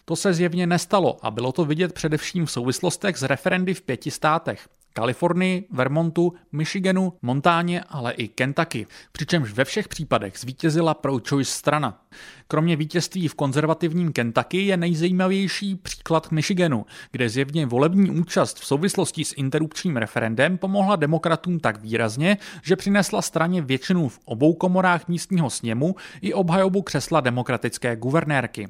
To 0.05 0.15
se 0.15 0.33
zjevně 0.33 0.67
nestalo 0.67 1.17
a 1.21 1.31
bylo 1.31 1.51
to 1.51 1.65
vidět 1.65 1.93
především 1.93 2.45
v 2.45 2.51
souvislostech 2.51 3.17
s 3.17 3.23
referendy 3.23 3.73
v 3.73 3.81
pěti 3.81 4.11
státech. 4.11 4.67
Kalifornii, 4.97 5.67
Vermontu, 5.71 6.33
Michiganu, 6.51 7.13
Montáně, 7.21 7.83
ale 7.89 8.13
i 8.13 8.27
Kentucky, 8.27 8.87
přičemž 9.11 9.51
ve 9.51 9.65
všech 9.65 9.87
případech 9.87 10.37
zvítězila 10.37 10.93
pro-choice 10.93 11.51
strana. 11.51 12.01
Kromě 12.47 12.75
vítězství 12.75 13.27
v 13.27 13.35
konzervativním 13.35 14.13
Kentucky 14.13 14.57
je 14.57 14.77
nejzajímavější 14.77 15.75
příklad 15.75 16.31
Michiganu, 16.31 16.85
kde 17.11 17.29
zjevně 17.29 17.65
volební 17.65 18.09
účast 18.09 18.59
v 18.59 18.65
souvislosti 18.65 19.25
s 19.25 19.33
interrupčním 19.37 19.97
referendem 19.97 20.57
pomohla 20.57 20.95
demokratům 20.95 21.59
tak 21.59 21.81
výrazně, 21.81 22.37
že 22.63 22.75
přinesla 22.75 23.21
straně 23.21 23.61
většinu 23.61 24.09
v 24.09 24.19
obou 24.25 24.53
komorách 24.53 25.07
místního 25.07 25.49
sněmu 25.49 25.95
i 26.21 26.33
obhajobu 26.33 26.81
křesla 26.81 27.21
demokratické 27.21 27.95
guvernérky. 27.95 28.67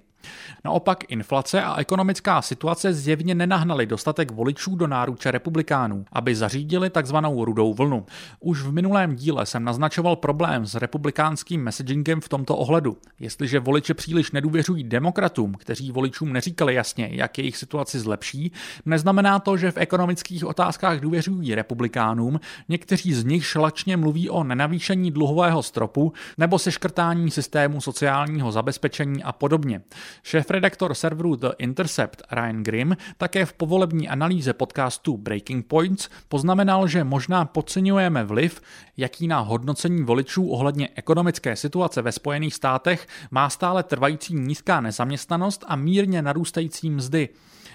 Naopak 0.63 1.11
inflace 1.11 1.63
a 1.63 1.79
ekonomická 1.79 2.41
situace 2.41 2.93
zjevně 2.93 3.35
nenahnaly 3.35 3.85
dostatek 3.85 4.31
voličů 4.31 4.75
do 4.75 4.87
náruče 4.87 5.31
republikánů, 5.31 6.05
aby 6.11 6.35
zařídili 6.35 6.89
takzvanou 6.89 7.45
rudou 7.45 7.73
vlnu. 7.73 8.05
Už 8.39 8.61
v 8.61 8.71
minulém 8.71 9.15
díle 9.15 9.45
jsem 9.45 9.63
naznačoval 9.63 10.15
problém 10.15 10.65
s 10.65 10.75
republikánským 10.75 11.63
messagingem 11.63 12.21
v 12.21 12.29
tomto 12.29 12.57
ohledu. 12.57 12.97
Jestliže 13.19 13.59
voliče 13.59 13.93
příliš 13.93 14.31
nedůvěřují 14.31 14.83
demokratům, 14.83 15.53
kteří 15.53 15.91
voličům 15.91 16.33
neříkali 16.33 16.73
jasně, 16.73 17.09
jak 17.11 17.37
jejich 17.37 17.57
situaci 17.57 17.99
zlepší, 17.99 18.51
neznamená 18.85 19.39
to, 19.39 19.57
že 19.57 19.71
v 19.71 19.77
ekonomických 19.77 20.45
otázkách 20.45 20.99
důvěřují 20.99 21.55
republikánům, 21.55 22.39
někteří 22.69 23.13
z 23.13 23.23
nich 23.23 23.45
šlačně 23.45 23.97
mluví 23.97 24.29
o 24.29 24.43
nenavýšení 24.43 25.11
dluhového 25.11 25.63
stropu 25.63 26.13
nebo 26.37 26.59
seškrtání 26.59 27.31
systému 27.31 27.81
sociálního 27.81 28.51
zabezpečení 28.51 29.23
a 29.23 29.31
podobně. 29.31 29.81
Šéf-redaktor 30.23 30.93
serveru 30.93 31.35
The 31.35 31.49
Intercept 31.57 32.21
Ryan 32.31 32.63
Grimm 32.63 32.97
také 33.17 33.45
v 33.45 33.53
povolební 33.53 34.09
analýze 34.09 34.53
podcastu 34.53 35.17
Breaking 35.17 35.65
Points 35.65 36.09
poznamenal, 36.27 36.87
že 36.87 37.03
možná 37.03 37.45
podceňujeme 37.45 38.23
vliv, 38.23 38.61
jaký 38.97 39.27
na 39.27 39.39
hodnocení 39.39 40.03
voličů 40.03 40.47
ohledně 40.47 40.89
ekonomické 40.95 41.55
situace 41.55 42.01
ve 42.01 42.11
Spojených 42.11 42.53
státech 42.53 43.07
má 43.31 43.49
stále 43.49 43.83
trvající 43.83 44.33
nízká 44.33 44.81
nezaměstnanost 44.81 45.65
a 45.67 45.75
mírně 45.75 46.21
narůstající 46.21 46.89
mzdy. 46.89 47.29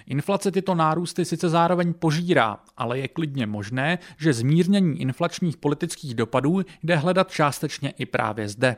Inflace 0.05 0.51
tyto 0.51 0.75
nárůsty 0.75 1.25
sice 1.25 1.49
zároveň 1.49 1.93
požírá, 1.93 2.59
ale 2.77 2.99
je 2.99 3.07
klidně 3.07 3.45
možné, 3.45 3.99
že 4.17 4.33
zmírnění 4.33 5.01
inflačních 5.01 5.57
politických 5.57 6.15
dopadů 6.15 6.61
jde 6.83 6.95
hledat 6.95 7.31
částečně 7.31 7.93
i 7.97 8.05
právě 8.05 8.47
zde. 8.47 8.77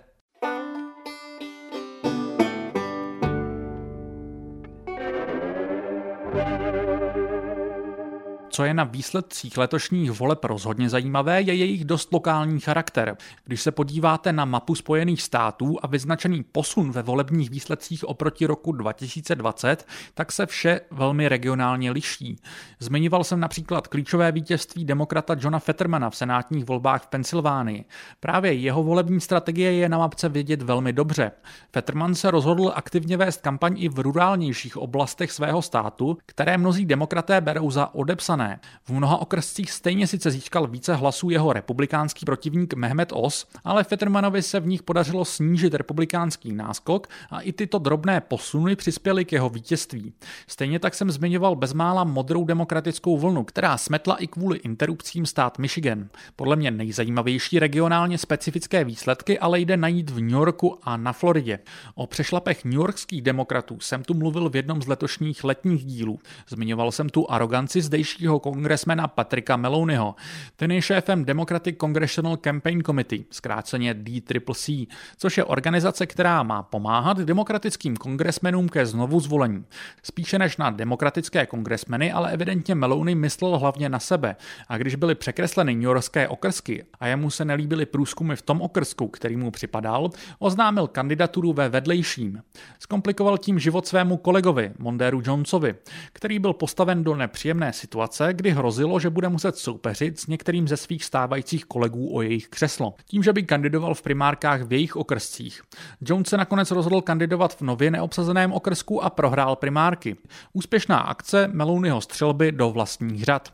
Co 8.53 8.63
je 8.63 8.73
na 8.73 8.83
výsledcích 8.83 9.57
letošních 9.57 10.11
voleb 10.11 10.43
rozhodně 10.43 10.89
zajímavé, 10.89 11.41
je 11.41 11.53
jejich 11.53 11.85
dost 11.85 12.13
lokální 12.13 12.59
charakter. 12.59 13.17
Když 13.45 13.61
se 13.61 13.71
podíváte 13.71 14.33
na 14.33 14.45
mapu 14.45 14.75
Spojených 14.75 15.21
států 15.21 15.77
a 15.81 15.87
vyznačený 15.87 16.43
posun 16.43 16.91
ve 16.91 17.01
volebních 17.01 17.49
výsledcích 17.49 18.03
oproti 18.03 18.45
roku 18.45 18.71
2020, 18.71 19.87
tak 20.13 20.31
se 20.31 20.45
vše 20.45 20.81
velmi 20.91 21.29
regionálně 21.29 21.91
liší. 21.91 22.37
Zmiňoval 22.79 23.23
jsem 23.23 23.39
například 23.39 23.87
klíčové 23.87 24.31
vítězství 24.31 24.85
demokrata 24.85 25.35
Johna 25.39 25.59
Fettermana 25.59 26.09
v 26.09 26.15
senátních 26.15 26.65
volbách 26.65 27.03
v 27.03 27.07
Pensylvánii. 27.07 27.85
Právě 28.19 28.53
jeho 28.53 28.83
volební 28.83 29.21
strategie 29.21 29.73
je 29.73 29.89
na 29.89 29.97
mapce 29.97 30.29
vidět 30.29 30.61
velmi 30.61 30.93
dobře. 30.93 31.31
Fetterman 31.71 32.15
se 32.15 32.31
rozhodl 32.31 32.71
aktivně 32.75 33.17
vést 33.17 33.41
kampaň 33.41 33.75
i 33.77 33.89
v 33.89 33.99
rurálnějších 33.99 34.77
oblastech 34.77 35.31
svého 35.31 35.61
státu, 35.61 36.17
které 36.25 36.57
mnozí 36.57 36.85
demokraté 36.85 37.41
berou 37.41 37.71
za 37.71 37.95
odepsané 37.95 38.42
strany. 38.43 38.59
V 38.83 38.89
mnoha 38.89 39.17
okrscích 39.17 39.71
stejně 39.71 40.07
sice 40.07 40.31
získal 40.31 40.67
více 40.67 40.95
hlasů 40.95 41.29
jeho 41.29 41.53
republikánský 41.53 42.25
protivník 42.25 42.73
Mehmet 42.73 43.09
Os, 43.13 43.47
ale 43.63 43.83
Fettermanovi 43.83 44.41
se 44.41 44.59
v 44.59 44.67
nich 44.67 44.83
podařilo 44.83 45.25
snížit 45.25 45.73
republikánský 45.73 46.53
náskok 46.53 47.07
a 47.29 47.39
i 47.39 47.53
tyto 47.53 47.79
drobné 47.79 48.21
posuny 48.21 48.75
přispěly 48.75 49.25
k 49.25 49.31
jeho 49.31 49.49
vítězství. 49.49 50.13
Stejně 50.47 50.79
tak 50.79 50.93
jsem 50.93 51.11
zmiňoval 51.11 51.55
bezmála 51.55 52.03
modrou 52.03 52.45
demokratickou 52.45 53.17
vlnu, 53.17 53.43
která 53.43 53.77
smetla 53.77 54.15
i 54.15 54.27
kvůli 54.27 54.57
interrupcím 54.57 55.25
stát 55.25 55.59
Michigan. 55.59 56.09
Podle 56.35 56.55
mě 56.55 56.71
nejzajímavější 56.71 57.59
regionálně 57.59 58.17
specifické 58.17 58.83
výsledky 58.83 59.39
ale 59.39 59.59
jde 59.59 59.77
najít 59.77 60.09
v 60.09 60.21
New 60.21 60.31
Yorku 60.31 60.79
a 60.83 60.97
na 60.97 61.13
Floridě. 61.13 61.59
O 61.95 62.07
přešlapech 62.07 62.65
newyorských 62.65 63.21
demokratů 63.21 63.79
jsem 63.79 64.03
tu 64.03 64.13
mluvil 64.13 64.49
v 64.49 64.55
jednom 64.55 64.81
z 64.81 64.87
letošních 64.87 65.43
letních 65.43 65.85
dílů. 65.85 66.19
Zmiňoval 66.47 66.91
jsem 66.91 67.09
tu 67.09 67.31
aroganci 67.31 67.81
zdejšího 67.81 68.32
amerického 68.33 68.39
kongresmena 68.39 69.07
Patrika 69.07 69.57
Meloniho. 69.57 70.15
Ten 70.55 70.71
je 70.71 70.81
šéfem 70.81 71.25
Democratic 71.25 71.77
Congressional 71.77 72.37
Campaign 72.37 72.81
Committee, 72.83 73.25
zkráceně 73.31 73.93
DCCC, 73.93 74.69
což 75.17 75.37
je 75.37 75.43
organizace, 75.43 76.05
která 76.05 76.43
má 76.43 76.63
pomáhat 76.63 77.17
demokratickým 77.17 77.97
kongresmenům 77.97 78.69
ke 78.69 78.85
znovu 78.85 79.19
zvolení. 79.19 79.65
Spíše 80.03 80.39
než 80.39 80.57
na 80.57 80.69
demokratické 80.69 81.45
kongresmeny, 81.45 82.11
ale 82.11 82.31
evidentně 82.31 82.75
Meloni 82.75 83.15
myslel 83.15 83.57
hlavně 83.57 83.89
na 83.89 83.99
sebe. 83.99 84.35
A 84.67 84.77
když 84.77 84.95
byly 84.95 85.15
překresleny 85.15 85.75
Yorkské 85.79 86.27
okrsky 86.27 86.85
a 86.99 87.07
jemu 87.07 87.29
se 87.29 87.45
nelíbily 87.45 87.85
průzkumy 87.85 88.35
v 88.35 88.41
tom 88.41 88.61
okrsku, 88.61 89.07
který 89.07 89.37
mu 89.37 89.51
připadal, 89.51 90.09
oznámil 90.39 90.87
kandidaturu 90.87 91.53
ve 91.53 91.69
vedlejším. 91.69 92.41
Zkomplikoval 92.79 93.37
tím 93.37 93.59
život 93.59 93.87
svému 93.87 94.17
kolegovi, 94.17 94.71
Monderu 94.79 95.21
Jonesovi, 95.25 95.75
který 96.13 96.39
byl 96.39 96.53
postaven 96.53 97.03
do 97.03 97.15
nepříjemné 97.15 97.73
situace, 97.73 98.22
situace, 98.23 98.33
kdy 98.33 98.51
hrozilo, 98.51 98.99
že 98.99 99.09
bude 99.09 99.29
muset 99.29 99.57
soupeřit 99.57 100.19
s 100.19 100.27
některým 100.27 100.67
ze 100.67 100.77
svých 100.77 101.05
stávajících 101.05 101.65
kolegů 101.65 102.15
o 102.15 102.21
jejich 102.21 102.47
křeslo, 102.47 102.93
tím, 103.05 103.23
že 103.23 103.33
by 103.33 103.43
kandidoval 103.43 103.93
v 103.93 104.01
primárkách 104.01 104.61
v 104.61 104.73
jejich 104.73 104.95
okrscích. 104.95 105.61
Jones 106.01 106.29
se 106.29 106.37
nakonec 106.37 106.71
rozhodl 106.71 107.01
kandidovat 107.01 107.55
v 107.55 107.61
nově 107.61 107.91
neobsazeném 107.91 108.51
okrsku 108.51 109.03
a 109.03 109.09
prohrál 109.09 109.55
primárky. 109.55 110.15
Úspěšná 110.53 110.97
akce 110.97 111.49
Meloniho 111.53 112.01
střelby 112.01 112.51
do 112.51 112.69
vlastních 112.69 113.23
řad. 113.23 113.51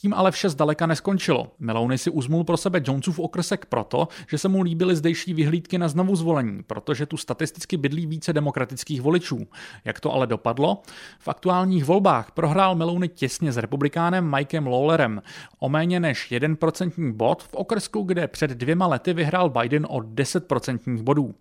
Tím 0.00 0.14
ale 0.14 0.30
vše 0.30 0.48
zdaleka 0.48 0.86
neskončilo. 0.86 1.52
Meloni 1.58 1.98
si 1.98 2.10
uzmul 2.10 2.44
pro 2.44 2.56
sebe 2.56 2.80
Jonesův 2.84 3.18
okrsek 3.18 3.66
proto, 3.66 4.08
že 4.30 4.38
se 4.38 4.48
mu 4.48 4.62
líbily 4.62 4.96
zdejší 4.96 5.34
vyhlídky 5.34 5.78
na 5.78 5.88
znovu 5.88 6.16
zvolení, 6.16 6.62
protože 6.62 7.06
tu 7.06 7.16
statisticky 7.16 7.76
bydlí 7.76 8.06
více 8.06 8.32
demokratických 8.32 9.02
voličů. 9.02 9.46
Jak 9.84 10.00
to 10.00 10.12
ale 10.12 10.26
dopadlo? 10.26 10.82
V 11.18 11.28
aktuálních 11.28 11.84
volbách 11.84 12.30
prohrál 12.30 12.74
Meloni 12.74 13.08
těsně 13.08 13.52
s 13.52 13.56
republikánem 13.56 14.34
Mikem 14.36 14.66
Lawlerem 14.66 15.22
o 15.58 15.68
méně 15.68 16.00
než 16.00 16.32
1% 16.32 17.12
bod 17.12 17.42
v 17.42 17.54
okrsku, 17.54 18.02
kde 18.02 18.28
před 18.28 18.50
dvěma 18.50 18.86
lety 18.86 19.12
vyhrál 19.12 19.50
Biden 19.50 19.86
o 19.90 19.98
10% 19.98 21.02
bodů. 21.02 21.34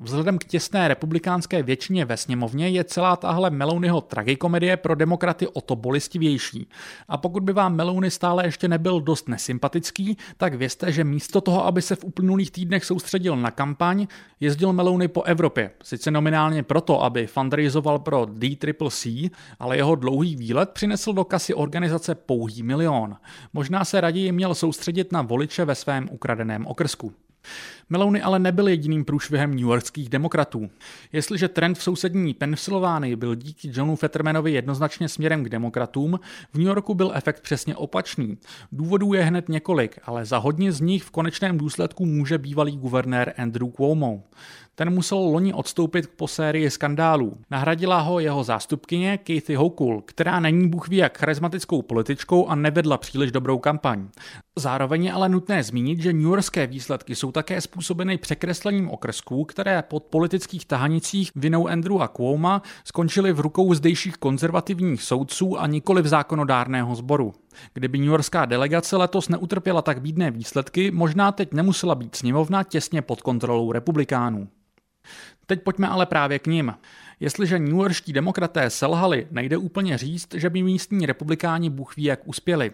Vzhledem 0.00 0.38
k 0.38 0.44
těsné 0.44 0.88
republikánské 0.88 1.62
většině 1.62 2.04
ve 2.04 2.16
sněmovně 2.16 2.68
je 2.68 2.84
celá 2.84 3.16
tahle 3.16 3.50
Meloniho 3.50 4.00
tragikomedie 4.00 4.76
pro 4.76 4.94
demokraty 4.94 5.46
o 5.46 5.60
to 5.60 5.76
bolistivější. 5.76 6.68
A 7.08 7.16
pokud 7.16 7.42
by 7.42 7.52
vám 7.52 7.76
Meloni 7.76 7.99
Clooney 8.00 8.10
stále 8.10 8.46
ještě 8.46 8.68
nebyl 8.68 9.00
dost 9.00 9.28
nesympatický, 9.28 10.16
tak 10.36 10.54
vězte, 10.54 10.92
že 10.92 11.04
místo 11.04 11.40
toho, 11.40 11.66
aby 11.66 11.82
se 11.82 11.96
v 11.96 12.04
uplynulých 12.04 12.50
týdnech 12.50 12.84
soustředil 12.84 13.36
na 13.36 13.50
kampaň, 13.50 14.06
jezdil 14.40 14.72
Meloni 14.72 15.08
po 15.08 15.22
Evropě. 15.22 15.70
Sice 15.82 16.10
nominálně 16.10 16.62
proto, 16.62 17.02
aby 17.02 17.26
fundraizoval 17.26 17.98
pro 17.98 18.26
DCCC, 18.26 19.06
ale 19.58 19.76
jeho 19.76 19.94
dlouhý 19.94 20.36
výlet 20.36 20.70
přinesl 20.70 21.12
do 21.12 21.24
kasy 21.24 21.54
organizace 21.54 22.14
pouhý 22.14 22.62
milion. 22.62 23.16
Možná 23.52 23.84
se 23.84 24.00
raději 24.00 24.32
měl 24.32 24.54
soustředit 24.54 25.12
na 25.12 25.22
voliče 25.22 25.64
ve 25.64 25.74
svém 25.74 26.08
ukradeném 26.10 26.66
okrsku. 26.66 27.12
Meloni 27.90 28.22
ale 28.22 28.38
nebyl 28.38 28.68
jediným 28.68 29.04
průšvihem 29.04 29.54
newyorských 29.54 30.08
demokratů. 30.08 30.70
Jestliže 31.12 31.48
trend 31.48 31.78
v 31.78 31.82
sousední 31.82 32.34
Pensylvánii 32.34 33.16
byl 33.16 33.34
díky 33.34 33.70
Johnu 33.72 33.96
Fettermanovi 33.96 34.52
jednoznačně 34.52 35.08
směrem 35.08 35.44
k 35.44 35.48
demokratům, 35.48 36.20
v 36.52 36.58
New 36.58 36.66
Yorku 36.66 36.94
byl 36.94 37.12
efekt 37.14 37.40
přesně 37.40 37.76
opačný. 37.76 38.38
Důvodů 38.72 39.14
je 39.14 39.22
hned 39.22 39.48
několik, 39.48 39.98
ale 40.04 40.24
za 40.24 40.38
hodně 40.38 40.72
z 40.72 40.80
nich 40.80 41.02
v 41.02 41.10
konečném 41.10 41.58
důsledku 41.58 42.06
může 42.06 42.38
bývalý 42.38 42.76
guvernér 42.76 43.34
Andrew 43.38 43.70
Cuomo. 43.76 44.22
Ten 44.74 44.90
musel 44.90 45.18
loni 45.18 45.54
odstoupit 45.54 46.10
po 46.16 46.28
sérii 46.28 46.70
skandálů. 46.70 47.36
Nahradila 47.50 48.00
ho 48.00 48.20
jeho 48.20 48.44
zástupkyně 48.44 49.18
Kathy 49.18 49.54
Hochul, 49.54 50.02
která 50.06 50.40
není 50.40 50.68
bůh 50.68 50.88
ví 50.88 50.96
jak 50.96 51.18
charismatickou 51.18 51.82
političkou 51.82 52.46
a 52.46 52.54
nevedla 52.54 52.98
příliš 52.98 53.32
dobrou 53.32 53.58
kampaň. 53.58 54.08
Zároveň 54.58 55.04
je 55.04 55.12
ale 55.12 55.28
nutné 55.28 55.62
zmínit, 55.62 56.00
že 56.00 56.12
newyorské 56.12 56.66
výsledky 56.66 57.14
jsou 57.14 57.32
také 57.32 57.60
způsobeny 57.80 58.18
překreslením 58.18 58.90
okrsků, 58.90 59.44
které 59.44 59.82
pod 59.82 60.02
politických 60.02 60.66
tahanicích 60.66 61.30
vinou 61.34 61.68
Andrew 61.68 62.02
a 62.02 62.08
Cuoma 62.08 62.62
skončily 62.84 63.32
v 63.32 63.40
rukou 63.40 63.74
zdejších 63.74 64.16
konzervativních 64.16 65.02
soudců 65.02 65.60
a 65.60 65.66
nikoli 65.66 66.02
v 66.02 66.06
zákonodárného 66.06 66.94
sboru. 66.94 67.32
Kdyby 67.74 67.98
newyorská 67.98 68.44
delegace 68.44 68.96
letos 68.96 69.28
neutrpěla 69.28 69.82
tak 69.82 70.00
bídné 70.00 70.30
výsledky, 70.30 70.90
možná 70.90 71.32
teď 71.32 71.52
nemusela 71.52 71.94
být 71.94 72.16
sněmovna 72.16 72.62
těsně 72.62 73.02
pod 73.02 73.22
kontrolou 73.22 73.72
republikánů. 73.72 74.48
Teď 75.46 75.62
pojďme 75.62 75.88
ale 75.88 76.06
právě 76.06 76.38
k 76.38 76.46
ním. 76.46 76.74
Jestliže 77.20 77.58
newyorští 77.58 78.12
demokraté 78.12 78.70
selhali, 78.70 79.26
nejde 79.30 79.56
úplně 79.56 79.98
říct, 79.98 80.34
že 80.34 80.50
by 80.50 80.62
místní 80.62 81.06
republikáni 81.06 81.70
Bůh 81.70 81.96
ví, 81.96 82.04
jak 82.04 82.20
uspěli. 82.24 82.72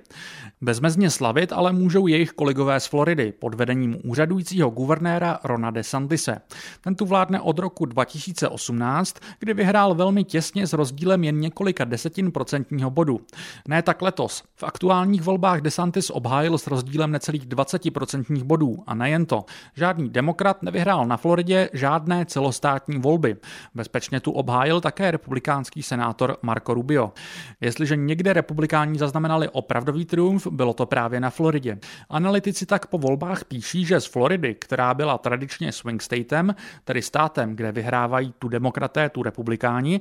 Bezmezně 0.61 1.11
slavit 1.11 1.53
ale 1.53 1.73
můžou 1.73 2.07
jejich 2.07 2.31
kolegové 2.31 2.81
z 2.81 2.87
Floridy 2.87 3.33
pod 3.33 3.55
vedením 3.55 3.97
úřadujícího 4.05 4.71
guvernéra 4.71 5.39
Rona 5.45 5.71
DeSantise. 5.71 6.41
Ten 6.81 6.95
tu 6.95 7.07
vládne 7.07 7.41
od 7.41 7.59
roku 7.59 7.85
2018, 7.85 9.17
kdy 9.39 9.55
vyhrál 9.55 9.95
velmi 9.95 10.25
těsně 10.25 10.67
s 10.67 10.73
rozdílem 10.73 11.25
jen 11.25 11.41
několika 11.41 11.85
desetin 11.85 12.33
procentního 12.33 12.91
bodu. 12.91 13.21
Ne 13.69 13.83
tak 13.83 14.03
letos. 14.03 14.45
V 14.57 14.63
aktuálních 14.63 15.23
volbách 15.23 15.61
DeSantis 15.61 16.11
obhájil 16.11 16.59
s 16.59 16.67
rozdílem 16.67 17.11
necelých 17.11 17.47
20 17.47 17.93
procentních 17.93 18.45
bodů 18.45 18.85
a 18.87 18.95
nejen 18.95 19.27
to. 19.27 19.45
Žádný 19.75 20.11
demokrat 20.11 20.63
nevyhrál 20.63 21.07
na 21.07 21.17
Floridě 21.17 21.71
žádné 21.73 22.25
celostátní 22.25 22.99
volby. 22.99 23.37
Bezpečně 23.75 24.21
tu 24.21 24.36
obhájil 24.37 24.81
také 24.81 25.11
republikánský 25.11 25.83
senátor 25.83 26.37
Marco 26.43 26.75
Rubio. 26.75 27.13
Jestliže 27.61 27.97
někde 27.97 28.33
republikáni 28.33 28.99
zaznamenali 28.99 29.49
opravdový 29.49 30.05
triumf, 30.05 30.47
bylo 30.47 30.75
to 30.75 30.87
právě 30.87 31.21
na 31.21 31.31
Floridě. 31.31 31.79
Analytici 32.11 32.67
tak 32.67 32.87
po 32.87 32.99
volbách 32.99 33.45
píší, 33.45 33.85
že 33.85 34.01
z 34.01 34.07
Floridy, 34.07 34.55
která 34.55 34.95
byla 34.95 35.19
tradičně 35.19 35.73
swing 35.73 36.03
statem, 36.03 36.55
tedy 36.85 37.03
státem, 37.03 37.57
kde 37.57 37.73
vyhrávají 37.73 38.35
tu 38.39 38.49
demokraté, 38.49 39.09
tu 39.09 39.23
republikáni, 39.23 40.01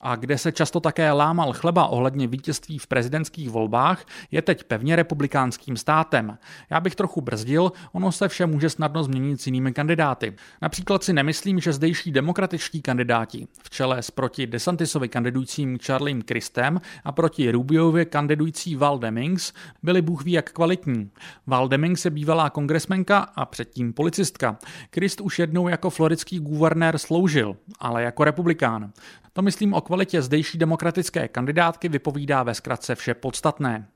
a 0.00 0.16
kde 0.16 0.38
se 0.38 0.52
často 0.52 0.80
také 0.80 1.12
lámal 1.12 1.52
chleba 1.52 1.86
ohledně 1.86 2.26
vítězství 2.26 2.78
v 2.78 2.86
prezidentských 2.86 3.50
volbách, 3.50 4.04
je 4.30 4.42
teď 4.42 4.64
pevně 4.64 4.96
republikánským 4.96 5.76
státem. 5.76 6.38
Já 6.70 6.80
bych 6.80 6.94
trochu 6.94 7.20
brzdil, 7.20 7.72
ono 7.92 8.12
se 8.12 8.28
vše 8.28 8.46
může 8.46 8.70
snadno 8.70 9.02
změnit 9.02 9.40
s 9.40 9.46
jinými 9.46 9.72
kandidáty. 9.72 10.34
Například 10.62 11.04
si 11.04 11.12
nemyslím, 11.12 11.60
že 11.60 11.72
zdejší 11.72 12.12
demokratičtí 12.12 12.82
kandidáti 12.82 13.48
v 13.62 13.70
čele 13.70 14.02
s 14.02 14.10
proti 14.10 14.46
DeSantisovi 14.46 15.08
kandidujícím 15.08 15.78
Charliem 15.78 16.22
Christem 16.22 16.80
a 17.04 17.12
proti 17.12 17.50
Rubiovi 17.50 18.06
kandidující 18.06 18.76
Val 18.76 18.98
Demings 18.98 19.52
byli 19.82 20.02
bůh 20.02 20.24
ví 20.24 20.32
jak 20.32 20.52
kvalitní. 20.52 21.10
Val 21.46 21.68
Demings 21.68 22.04
je 22.04 22.10
bývalá 22.10 22.50
kongresmenka 22.50 23.18
a 23.18 23.46
předtím 23.46 23.92
policistka. 23.92 24.58
Christ 24.94 25.20
už 25.20 25.38
jednou 25.38 25.68
jako 25.68 25.90
floridský 25.90 26.40
guvernér 26.40 26.98
sloužil, 26.98 27.56
ale 27.78 28.02
jako 28.02 28.24
republikán. 28.24 28.92
To 29.32 29.42
myslím 29.42 29.74
o 29.74 29.80
kvalitě 29.86 30.22
zdejší 30.22 30.58
demokratické 30.58 31.28
kandidátky 31.28 31.88
vypovídá 31.88 32.42
ve 32.42 32.54
zkratce 32.54 32.94
vše 32.94 33.14
podstatné. 33.14 33.88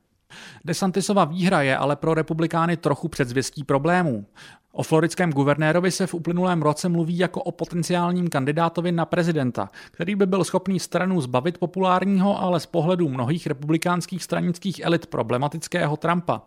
DeSantisova 0.65 1.25
výhra 1.25 1.61
je 1.61 1.77
ale 1.77 1.95
pro 1.95 2.13
republikány 2.13 2.77
trochu 2.77 3.07
předzvěstí 3.07 3.63
problémů. 3.63 4.25
O 4.71 4.83
floridském 4.83 5.31
guvernérovi 5.31 5.91
se 5.91 6.07
v 6.07 6.13
uplynulém 6.13 6.61
roce 6.61 6.89
mluví 6.89 7.17
jako 7.17 7.43
o 7.43 7.51
potenciálním 7.51 8.27
kandidátovi 8.27 8.91
na 8.91 9.05
prezidenta, 9.05 9.69
který 9.91 10.15
by 10.15 10.25
byl 10.25 10.43
schopný 10.43 10.79
stranu 10.79 11.21
zbavit 11.21 11.57
populárního, 11.57 12.41
ale 12.41 12.59
z 12.59 12.65
pohledu 12.65 13.09
mnohých 13.09 13.47
republikánských 13.47 14.23
stranických 14.23 14.79
elit 14.83 15.05
problematického 15.05 15.97
Trumpa. 15.97 16.41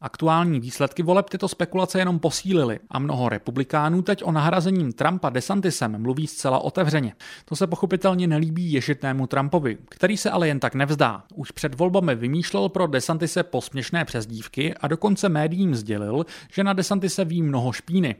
Aktuální 0.00 0.60
výsledky 0.60 1.02
voleb 1.02 1.30
tyto 1.30 1.48
spekulace 1.48 1.98
jenom 1.98 2.18
posílily 2.18 2.78
a 2.90 2.98
mnoho 2.98 3.28
republikánů 3.28 4.02
teď 4.02 4.24
o 4.24 4.32
nahrazením 4.32 4.92
Trumpa 4.92 5.30
DeSantisem 5.30 6.02
mluví 6.02 6.26
zcela 6.26 6.58
otevřeně. 6.58 7.14
To 7.44 7.56
se 7.56 7.66
pochopitelně 7.66 8.26
nelíbí 8.26 8.72
ješitnému 8.72 9.26
Trumpovi, 9.26 9.78
který 9.88 10.16
se 10.16 10.30
ale 10.30 10.48
jen 10.48 10.60
tak 10.60 10.74
nevzdá. 10.74 11.24
Už 11.34 11.50
před 11.50 11.74
volbami 11.74 12.14
vymýšlel 12.14 12.68
pro 12.68 12.86
DeSantise 12.86 13.42
posměšné 13.42 14.04
přezdívky 14.04 14.74
a 14.74 14.88
dokonce 14.88 15.28
médiím 15.28 15.74
sdělil, 15.74 16.26
že 16.52 16.64
na 16.64 16.72
DeSantise 16.72 17.24
ví 17.24 17.42
mnoho 17.42 17.72
špíny. 17.72 18.16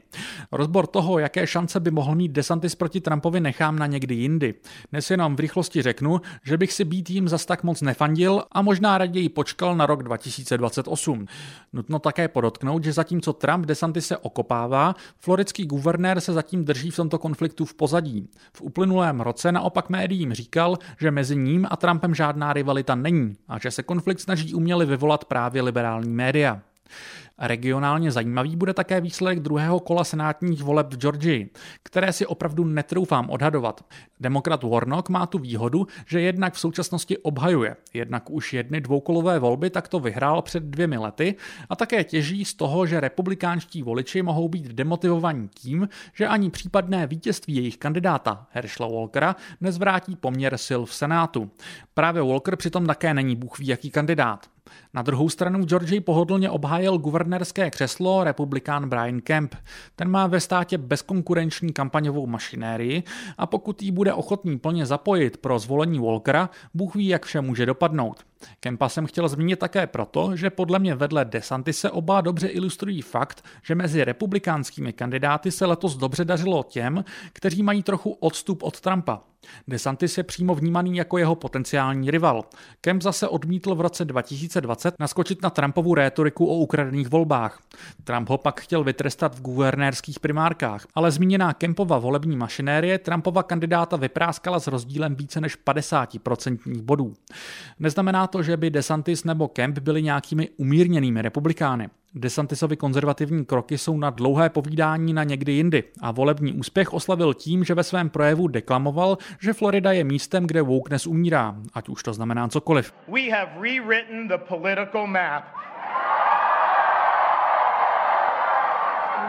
Rozbor 0.51 0.87
toho, 0.87 1.19
jaké 1.19 1.47
šance 1.47 1.79
by 1.79 1.91
mohl 1.91 2.15
mít 2.15 2.31
DeSantis 2.31 2.75
proti 2.75 3.01
Trumpovi, 3.01 3.39
nechám 3.39 3.79
na 3.79 3.87
někdy 3.87 4.15
jindy. 4.15 4.53
Dnes 4.91 5.11
jenom 5.11 5.35
v 5.35 5.39
rychlosti 5.39 5.81
řeknu, 5.81 6.21
že 6.43 6.57
bych 6.57 6.73
si 6.73 6.85
být 6.85 7.09
jim 7.09 7.27
zas 7.27 7.45
tak 7.45 7.63
moc 7.63 7.81
nefandil 7.81 8.43
a 8.51 8.61
možná 8.61 8.97
raději 8.97 9.29
počkal 9.29 9.75
na 9.75 9.85
rok 9.85 10.03
2028. 10.03 11.25
Nutno 11.73 11.99
také 11.99 12.27
podotknout, 12.27 12.83
že 12.83 12.93
zatímco 12.93 13.33
Trump 13.33 13.65
DeSantis 13.65 14.07
se 14.07 14.17
okopává, 14.17 14.95
floridský 15.17 15.65
guvernér 15.65 16.21
se 16.21 16.33
zatím 16.33 16.65
drží 16.65 16.91
v 16.91 16.95
tomto 16.95 17.19
konfliktu 17.19 17.65
v 17.65 17.73
pozadí. 17.73 18.29
V 18.53 18.61
uplynulém 18.61 19.21
roce 19.21 19.51
naopak 19.51 19.89
médiím 19.89 20.33
říkal, 20.33 20.77
že 20.99 21.11
mezi 21.11 21.35
ním 21.35 21.67
a 21.69 21.77
Trumpem 21.77 22.15
žádná 22.15 22.53
rivalita 22.53 22.95
není 22.95 23.35
a 23.47 23.59
že 23.59 23.71
se 23.71 23.83
konflikt 23.83 24.19
snaží 24.19 24.53
uměle 24.53 24.85
vyvolat 24.85 25.25
právě 25.25 25.61
liberální 25.61 26.13
média. 26.13 26.61
Regionálně 27.41 28.11
zajímavý 28.11 28.55
bude 28.55 28.73
také 28.73 29.01
výsledek 29.01 29.39
druhého 29.39 29.79
kola 29.79 30.03
senátních 30.03 30.63
voleb 30.63 30.93
v 30.93 30.97
Georgii, 30.97 31.49
které 31.83 32.13
si 32.13 32.25
opravdu 32.25 32.65
netroufám 32.65 33.29
odhadovat. 33.29 33.85
Demokrat 34.19 34.63
Warnock 34.63 35.09
má 35.09 35.25
tu 35.25 35.37
výhodu, 35.37 35.87
že 36.05 36.21
jednak 36.21 36.53
v 36.53 36.59
současnosti 36.59 37.17
obhajuje, 37.17 37.75
jednak 37.93 38.29
už 38.29 38.53
jedny 38.53 38.81
dvoukolové 38.81 39.39
volby 39.39 39.69
takto 39.69 39.99
vyhrál 39.99 40.41
před 40.41 40.63
dvěmi 40.63 40.97
lety 40.97 41.35
a 41.69 41.75
také 41.75 42.03
těží 42.03 42.45
z 42.45 42.53
toho, 42.53 42.85
že 42.85 42.99
republikánští 42.99 43.83
voliči 43.83 44.21
mohou 44.21 44.49
být 44.49 44.67
demotivovaní 44.67 45.49
tím, 45.53 45.89
že 46.13 46.27
ani 46.27 46.49
případné 46.49 47.07
vítězství 47.07 47.55
jejich 47.55 47.77
kandidáta 47.77 48.47
Herschela 48.51 48.89
Walkera 48.89 49.35
nezvrátí 49.61 50.15
poměr 50.15 50.57
sil 50.67 50.81
v 50.85 50.93
Senátu. 50.93 51.51
Právě 51.93 52.21
Walker 52.21 52.55
přitom 52.55 52.87
také 52.87 53.13
není 53.13 53.35
bůh 53.35 53.59
ví 53.59 53.67
jaký 53.67 53.91
kandidát. 53.91 54.47
Na 54.93 55.01
druhou 55.01 55.29
stranu 55.29 55.65
Georgii 55.65 55.99
pohodlně 55.99 56.49
obhájil 56.49 56.97
guvernérské 56.97 57.71
křeslo 57.71 58.23
republikán 58.23 58.89
Brian 58.89 59.21
Kemp. 59.21 59.55
Ten 59.95 60.09
má 60.09 60.27
ve 60.27 60.39
státě 60.39 60.77
bezkonkurenční 60.77 61.73
kampaňovou 61.73 62.27
mašinérii 62.27 63.03
a 63.37 63.45
pokud 63.45 63.81
jí 63.81 63.91
bude 63.91 64.13
ochotný 64.13 64.59
plně 64.59 64.85
zapojit 64.85 65.37
pro 65.37 65.59
zvolení 65.59 65.99
Walkera, 65.99 66.49
Bůh 66.73 66.95
ví, 66.95 67.07
jak 67.07 67.25
vše 67.25 67.41
může 67.41 67.65
dopadnout. 67.65 68.28
Kempa 68.59 68.89
jsem 68.89 69.05
chtěl 69.05 69.27
zmínit 69.27 69.59
také 69.59 69.87
proto, 69.87 70.35
že 70.35 70.49
podle 70.49 70.79
mě 70.79 70.95
vedle 70.95 71.25
DeSanti 71.25 71.73
se 71.73 71.91
oba 71.91 72.21
dobře 72.21 72.47
ilustrují 72.47 73.01
fakt, 73.01 73.45
že 73.63 73.75
mezi 73.75 74.03
republikánskými 74.05 74.93
kandidáty 74.93 75.51
se 75.51 75.65
letos 75.65 75.95
dobře 75.95 76.25
dařilo 76.25 76.63
těm, 76.63 77.05
kteří 77.33 77.63
mají 77.63 77.83
trochu 77.83 78.11
odstup 78.11 78.63
od 78.63 78.79
Trumpa. 78.81 79.21
DeSantis 79.67 80.17
je 80.17 80.23
přímo 80.23 80.55
vnímaný 80.55 80.97
jako 80.97 81.17
jeho 81.17 81.35
potenciální 81.35 82.11
rival. 82.11 82.45
Kemp 82.81 83.01
zase 83.01 83.27
odmítl 83.27 83.75
v 83.75 83.81
roce 83.81 84.05
2020 84.05 84.95
naskočit 84.99 85.41
na 85.41 85.49
Trumpovu 85.49 85.95
rétoriku 85.95 86.45
o 86.45 86.55
ukradených 86.55 87.09
volbách. 87.09 87.59
Trump 88.03 88.29
ho 88.29 88.37
pak 88.37 88.61
chtěl 88.61 88.83
vytrestat 88.83 89.35
v 89.35 89.41
guvernérských 89.41 90.19
primárkách, 90.19 90.87
ale 90.95 91.11
zmíněná 91.11 91.53
Kempova 91.53 91.97
volební 91.97 92.37
mašinérie 92.37 92.97
Trumpova 92.97 93.43
kandidáta 93.43 93.97
vypráskala 93.97 94.59
s 94.59 94.67
rozdílem 94.67 95.15
více 95.15 95.41
než 95.41 95.57
50% 95.65 96.81
bodů. 96.81 97.13
Neznamená 97.79 98.27
to, 98.29 98.43
že 98.43 98.57
by 98.57 98.69
DeSantis 98.69 99.23
nebo 99.23 99.47
Kemp 99.47 99.79
byli 99.79 100.03
nějakými 100.03 100.49
umírněnými 100.57 101.21
republikány. 101.21 101.89
DeSantisovi 102.15 102.77
konzervativní 102.77 103.45
kroky 103.45 103.77
jsou 103.77 103.97
na 103.97 104.09
dlouhé 104.09 104.49
povídání 104.49 105.13
na 105.13 105.23
někdy 105.23 105.51
jindy 105.51 105.83
a 106.01 106.11
volební 106.11 106.53
úspěch 106.53 106.93
oslavil 106.93 107.33
tím, 107.33 107.63
že 107.63 107.73
ve 107.73 107.83
svém 107.83 108.09
projevu 108.09 108.47
deklamoval, 108.47 109.17
že 109.41 109.53
Florida 109.53 109.91
je 109.91 110.03
místem, 110.03 110.47
kde 110.47 110.61
wokeness 110.61 111.07
umírá, 111.07 111.55
ať 111.73 111.89
už 111.89 112.03
to 112.03 112.13
znamená 112.13 112.47
cokoliv. 112.47 112.93
We 113.07 113.21
have 113.31 113.51
the 114.29 115.07
map. 115.07 115.43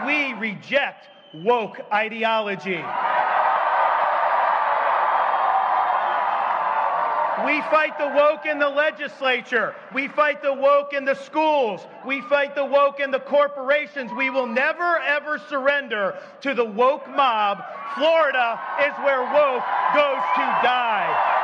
We 0.05 0.33
reject 0.39 1.09
woke 1.33 1.83
ideology. 2.05 2.83
We 7.45 7.61
fight 7.71 7.97
the 7.97 8.11
woke 8.21 8.45
in 8.45 8.59
the 8.59 8.69
legislature. 8.69 9.73
We 9.93 10.07
fight 10.07 10.41
the 10.41 10.53
woke 10.53 10.93
in 10.97 11.05
the 11.05 11.15
schools. 11.15 11.87
We 12.05 12.21
fight 12.21 12.55
the 12.55 12.65
woke 12.65 12.99
in 12.99 13.11
the 13.11 13.19
corporations. 13.19 14.11
We 14.17 14.29
will 14.29 14.47
never, 14.47 14.99
ever 15.17 15.39
surrender 15.49 16.13
to 16.41 16.53
the 16.53 16.65
woke 16.65 17.07
mob. 17.07 17.57
Florida 17.95 18.59
is 18.87 18.93
where 19.05 19.21
woke 19.21 19.65
goes 19.93 20.23
to 20.35 20.45
die. 20.63 21.41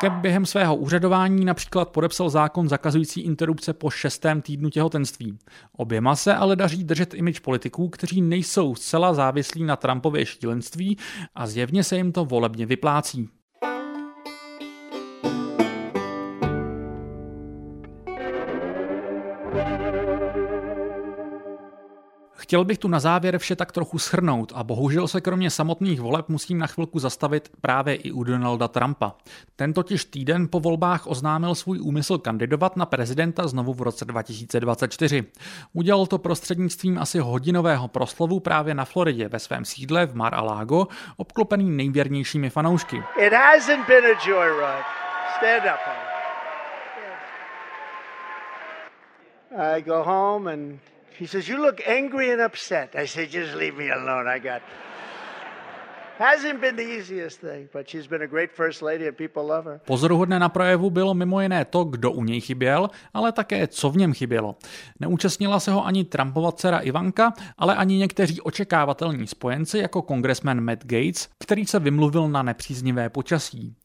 Kemp 0.00 0.14
během 0.14 0.46
svého 0.46 0.76
úřadování 0.76 1.44
například 1.44 1.88
podepsal 1.88 2.30
zákon 2.30 2.68
zakazující 2.68 3.20
interrupce 3.20 3.72
po 3.72 3.90
šestém 3.90 4.42
týdnu 4.42 4.70
těhotenství. 4.70 5.38
Oběma 5.76 6.16
se 6.16 6.34
ale 6.34 6.56
daří 6.56 6.84
držet 6.84 7.14
imič 7.14 7.38
politiků, 7.38 7.88
kteří 7.88 8.22
nejsou 8.22 8.74
zcela 8.74 9.14
závislí 9.14 9.64
na 9.64 9.76
Trumpově 9.76 10.26
šílenství 10.26 10.98
a 11.34 11.46
zjevně 11.46 11.84
se 11.84 11.96
jim 11.96 12.12
to 12.12 12.24
volebně 12.24 12.66
vyplácí. 12.66 13.28
Chtěl 22.50 22.64
bych 22.64 22.78
tu 22.78 22.88
na 22.88 23.00
závěr 23.00 23.38
vše 23.38 23.56
tak 23.56 23.72
trochu 23.72 23.98
shrnout 23.98 24.52
a 24.54 24.64
bohužel 24.64 25.08
se 25.08 25.20
kromě 25.20 25.50
samotných 25.50 26.00
voleb 26.00 26.28
musím 26.28 26.58
na 26.58 26.66
chvilku 26.66 26.98
zastavit 26.98 27.52
právě 27.60 27.94
i 27.94 28.12
u 28.12 28.24
Donalda 28.24 28.68
Trumpa. 28.68 29.12
Ten 29.56 29.72
totiž 29.72 30.04
týden 30.04 30.48
po 30.50 30.60
volbách 30.60 31.06
oznámil 31.06 31.54
svůj 31.54 31.80
úmysl 31.80 32.18
kandidovat 32.18 32.76
na 32.76 32.86
prezidenta 32.86 33.48
znovu 33.48 33.74
v 33.74 33.82
roce 33.82 34.04
2024. 34.04 35.24
Udělal 35.72 36.06
to 36.06 36.18
prostřednictvím 36.18 36.98
asi 36.98 37.18
hodinového 37.18 37.88
proslovu 37.88 38.40
právě 38.40 38.74
na 38.74 38.84
Floridě 38.84 39.28
ve 39.28 39.38
svém 39.38 39.64
sídle 39.64 40.06
v 40.06 40.14
Mar-a-Lago, 40.14 40.86
obklopený 41.16 41.70
nejvěrnějšími 41.70 42.50
fanoušky. 42.50 42.96
It 42.96 43.32
hasn't 43.32 43.86
been 43.86 44.04
a 44.04 44.28
joyride. 44.28 44.82
Stand 45.36 45.64
up. 45.64 45.80
I 49.58 49.82
go 49.82 50.04
home 50.04 50.52
and 50.52 50.80
He 51.20 51.26
says, 51.26 51.48
You 51.48 51.62
look 51.62 51.86
angry 51.86 52.32
and 52.32 52.40
upset. 52.46 52.94
I 52.96 53.06
said, 53.06 53.30
Just 53.30 53.54
leave 53.54 53.76
me 53.76 53.90
alone. 53.90 54.36
I 54.36 54.40
got. 54.40 54.62
Pozoruhodné 59.84 60.38
na 60.38 60.48
projevu 60.48 60.90
bylo 60.90 61.14
mimo 61.14 61.40
jiné 61.40 61.64
to, 61.64 61.84
kdo 61.84 62.10
u 62.12 62.24
něj 62.24 62.40
chyběl, 62.40 62.90
ale 63.14 63.32
také 63.32 63.66
co 63.66 63.90
v 63.90 63.96
něm 63.96 64.12
chybělo. 64.12 64.56
Neúčastnila 65.00 65.60
se 65.60 65.70
ho 65.70 65.86
ani 65.86 66.04
Trumpova 66.04 66.52
dcera 66.52 66.78
Ivanka, 66.78 67.32
ale 67.58 67.76
ani 67.76 67.96
někteří 67.96 68.40
očekávatelní 68.40 69.26
spojenci 69.26 69.78
jako 69.78 70.02
kongresmen 70.02 70.60
Matt 70.60 70.84
Gates, 70.84 71.28
který 71.38 71.66
se 71.66 71.78
vymluvil 71.78 72.28
na 72.28 72.42
nepříznivé 72.42 73.08
počasí. 73.08 73.76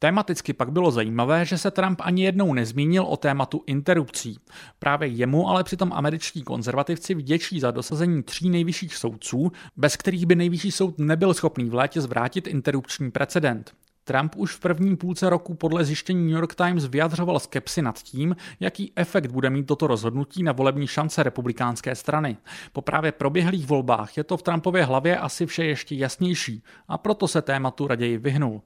Tematicky 0.00 0.52
pak 0.52 0.72
bylo 0.72 0.90
zajímavé, 0.90 1.44
že 1.44 1.58
se 1.58 1.70
Trump 1.70 2.00
ani 2.02 2.24
jednou 2.24 2.54
nezmínil 2.54 3.02
o 3.04 3.16
tématu 3.16 3.62
interrupcí. 3.66 4.38
Právě 4.78 5.08
jemu 5.08 5.48
ale 5.48 5.64
přitom 5.64 5.92
američtí 5.92 6.42
konzervativci 6.42 7.14
vděčí 7.14 7.60
za 7.60 7.70
dosazení 7.70 8.22
tří 8.22 8.50
nejvyšších 8.50 8.96
soudců, 8.96 9.52
bez 9.76 9.96
kterých 9.96 10.26
by 10.26 10.34
nejvyšší 10.34 10.70
soud 10.70 10.98
nebyl 10.98 11.34
schopný 11.34 11.70
v 11.70 11.74
létě 11.74 12.00
zvrátit 12.00 12.46
interrupční 12.46 13.10
precedent. 13.10 13.74
Trump 14.08 14.36
už 14.36 14.52
v 14.52 14.60
první 14.60 14.96
půlce 14.96 15.30
roku 15.30 15.54
podle 15.54 15.84
zjištění 15.84 16.22
New 16.22 16.34
York 16.34 16.54
Times 16.54 16.86
vyjadřoval 16.86 17.38
skepsy 17.38 17.82
nad 17.82 17.98
tím, 17.98 18.36
jaký 18.60 18.92
efekt 18.96 19.30
bude 19.30 19.50
mít 19.50 19.66
toto 19.66 19.86
rozhodnutí 19.86 20.42
na 20.42 20.52
volební 20.52 20.86
šance 20.86 21.22
republikánské 21.22 21.94
strany. 21.94 22.36
Po 22.72 22.82
právě 22.82 23.12
proběhlých 23.12 23.66
volbách 23.66 24.16
je 24.16 24.24
to 24.24 24.36
v 24.36 24.42
Trumpově 24.42 24.84
hlavě 24.84 25.18
asi 25.18 25.46
vše 25.46 25.64
ještě 25.64 25.94
jasnější 25.94 26.62
a 26.88 26.98
proto 26.98 27.28
se 27.28 27.42
tématu 27.42 27.86
raději 27.86 28.18
vyhnul. 28.18 28.62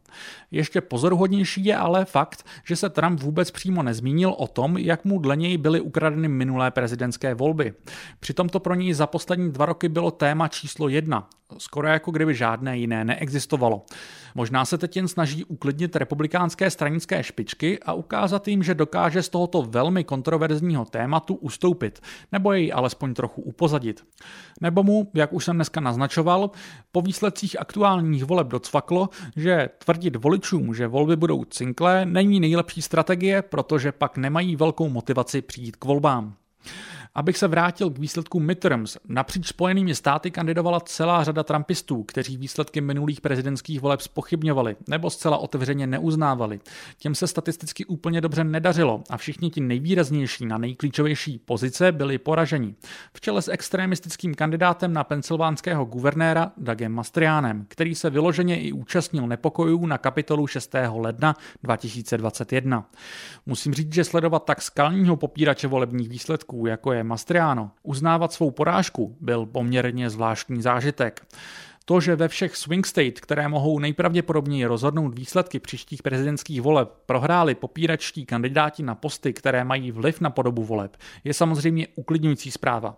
Ještě 0.51 0.81
pozoruhodnější 0.81 1.65
je 1.65 1.77
ale 1.77 2.05
fakt, 2.05 2.47
že 2.65 2.77
se 2.77 2.91
Trump 2.91 3.21
vůbec 3.21 3.51
přímo 3.51 3.83
nezmínil 3.83 4.35
o 4.39 4.47
tom, 4.47 4.79
jak 4.79 5.05
mu 5.05 5.19
dle 5.19 5.37
něj 5.37 5.59
byly 5.59 5.81
ukradeny 5.81 6.29
minulé 6.29 6.71
prezidentské 6.71 7.35
volby. 7.35 7.75
Přitom 8.21 8.49
to 8.49 8.61
pro 8.61 8.75
něj 8.75 8.93
za 8.95 9.07
poslední 9.07 9.53
dva 9.53 9.67
roky 9.67 9.89
bylo 9.89 10.11
téma 10.11 10.49
číslo 10.49 10.89
jedna, 10.89 11.29
skoro 11.59 11.89
jako 11.89 12.11
kdyby 12.11 12.35
žádné 12.35 12.79
jiné 12.79 13.05
neexistovalo. 13.05 13.83
Možná 14.35 14.65
se 14.65 14.79
teď 14.79 14.97
jen 14.97 15.09
snaží 15.09 15.32
uklidnit 15.45 15.97
republikánské 15.97 16.71
stranické 16.71 17.23
špičky 17.23 17.79
a 17.79 17.93
ukázat 17.93 18.49
jim, 18.49 18.63
že 18.63 18.75
dokáže 18.75 19.23
z 19.23 19.29
tohoto 19.29 19.63
velmi 19.63 20.05
kontroverzního 20.05 20.85
tématu 20.85 21.35
ustoupit, 21.35 22.01
nebo 22.33 22.53
jej 22.53 22.73
alespoň 22.75 23.15
trochu 23.15 23.43
upozadit. 23.43 24.05
Nebo 24.61 24.83
mu, 24.83 25.11
jak 25.15 25.33
už 25.33 25.45
jsem 25.45 25.57
dneska 25.57 25.81
naznačoval, 25.81 26.51
po 26.93 27.03
výsledcích 27.03 27.61
aktuálních 27.61 28.25
voleb 28.25 28.47
docvaklo, 28.47 29.09
že 29.37 29.69
tvrdit 29.85 30.17
voličům, 30.17 30.75
že 30.75 30.87
volby 30.87 31.17
budou 31.17 31.45
cinklé, 31.45 32.07
není 32.07 32.41
nejlepší 32.41 32.83
strategie, 32.83 33.43
protože 33.43 33.93
pak 33.93 34.17
nemají 34.17 34.57
velkou 34.57 34.89
motivaci 34.89 35.43
přijít 35.43 35.77
k 35.77 35.85
volbám. 35.85 36.35
Abych 37.15 37.39
se 37.39 37.49
vrátil 37.49 37.91
k 37.91 37.99
výsledku 37.99 38.41
midterms, 38.41 38.97
napříč 39.09 39.47
Spojenými 39.47 39.95
státy 39.95 40.31
kandidovala 40.31 40.81
celá 40.81 41.25
řada 41.25 41.43
trumpistů, 41.43 42.03
kteří 42.03 42.37
výsledky 42.37 42.81
minulých 42.81 43.21
prezidentských 43.21 43.81
voleb 43.81 44.01
spochybňovali 44.01 44.77
nebo 44.89 45.11
zcela 45.11 45.37
otevřeně 45.37 45.87
neuznávali. 45.87 46.61
Těm 46.99 47.15
se 47.15 47.27
statisticky 47.27 47.85
úplně 47.85 48.21
dobře 48.21 48.45
nedařilo 48.45 49.03
a 49.11 49.17
všichni 49.17 49.51
ti 49.51 49.61
nejvýraznější 49.61 50.47
na 50.47 50.59
nejklíčovější 50.59 51.39
pozice 51.39 51.93
byli 51.93 52.19
poraženi. 52.19 52.75
V 53.15 53.21
čele 53.21 53.43
s 53.43 53.49
extremistickým 53.49 54.35
kandidátem 54.35 54.93
na 54.93 55.05
pensylvánského 55.05 55.85
guvernéra 55.85 56.53
Dagem 56.57 56.93
Mastriánem, 56.93 57.65
který 57.69 57.95
se 57.95 58.11
vyloženě 58.11 58.61
i 58.61 58.73
účastnil 58.73 59.27
nepokojů 59.27 59.87
na 59.87 59.99
kapitolu 59.99 60.47
6. 60.47 60.75
ledna 60.95 61.37
2021. 61.63 62.89
Musím 63.47 63.75
říct, 63.75 63.95
že 63.95 64.05
sledovat 64.05 64.45
tak 64.45 64.63
skalního 64.63 65.17
popírače 65.17 65.69
volebních 65.69 66.09
výsledků, 66.09 66.67
jako 66.67 66.93
je 66.93 67.02
Mastriano. 67.05 67.71
Uznávat 67.83 68.33
svou 68.33 68.51
porážku 68.51 69.17
byl 69.21 69.47
poměrně 69.47 70.11
zvláštní 70.11 70.63
zážitek. 70.63 71.27
To, 71.85 72.01
že 72.01 72.17
ve 72.17 72.29
všech 72.29 72.57
swing 72.57 72.87
state, 72.87 73.21
které 73.21 73.49
mohou 73.49 73.79
nejpravděpodobněji 73.79 74.65
rozhodnout 74.67 75.19
výsledky 75.19 75.59
příštích 75.59 76.03
prezidentských 76.03 76.63
voleb, 76.63 76.93
prohráli 77.07 77.55
popíračtí 77.55 78.27
kandidáti 78.27 78.83
na 78.83 78.95
posty, 78.95 79.33
které 79.33 79.65
mají 79.65 79.91
vliv 79.91 80.21
na 80.21 80.31
podobu 80.31 80.65
voleb, 80.65 80.97
je 81.25 81.35
samozřejmě 81.35 81.87
uklidňující 81.95 82.51
zpráva. 82.51 82.97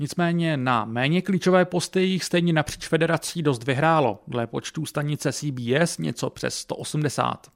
Nicméně 0.00 0.56
na 0.56 0.84
méně 0.84 1.22
klíčové 1.22 1.64
posty 1.64 2.02
jich 2.02 2.24
stejně 2.24 2.52
napříč 2.52 2.88
federací 2.88 3.42
dost 3.42 3.64
vyhrálo, 3.64 4.22
dle 4.26 4.46
počtu 4.46 4.86
stanice 4.86 5.32
CBS 5.32 5.98
něco 5.98 6.30
přes 6.30 6.54
180. 6.54 7.46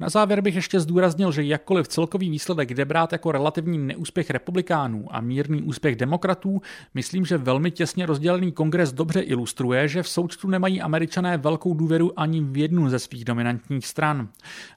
Na 0.00 0.08
závěr 0.08 0.40
bych 0.40 0.54
ještě 0.54 0.80
zdůraznil, 0.80 1.32
že 1.32 1.44
jakkoliv 1.44 1.88
celkový 1.88 2.30
výsledek 2.30 2.74
jde 2.74 2.84
brát 2.84 3.12
jako 3.12 3.32
relativní 3.32 3.78
neúspěch 3.78 4.30
republikánů 4.30 5.06
a 5.10 5.20
mírný 5.20 5.62
úspěch 5.62 5.96
demokratů, 5.96 6.62
myslím, 6.94 7.24
že 7.24 7.38
velmi 7.38 7.70
těsně 7.70 8.06
rozdělený 8.06 8.52
kongres 8.52 8.92
dobře 8.92 9.20
ilustruje, 9.20 9.88
že 9.88 10.02
v 10.02 10.08
součtu 10.08 10.48
nemají 10.48 10.80
američané 10.80 11.36
velkou 11.36 11.74
důvěru 11.74 12.20
ani 12.20 12.40
v 12.40 12.56
jednu 12.56 12.88
ze 12.88 12.98
svých 12.98 13.24
dominantních 13.24 13.86
stran. 13.86 14.28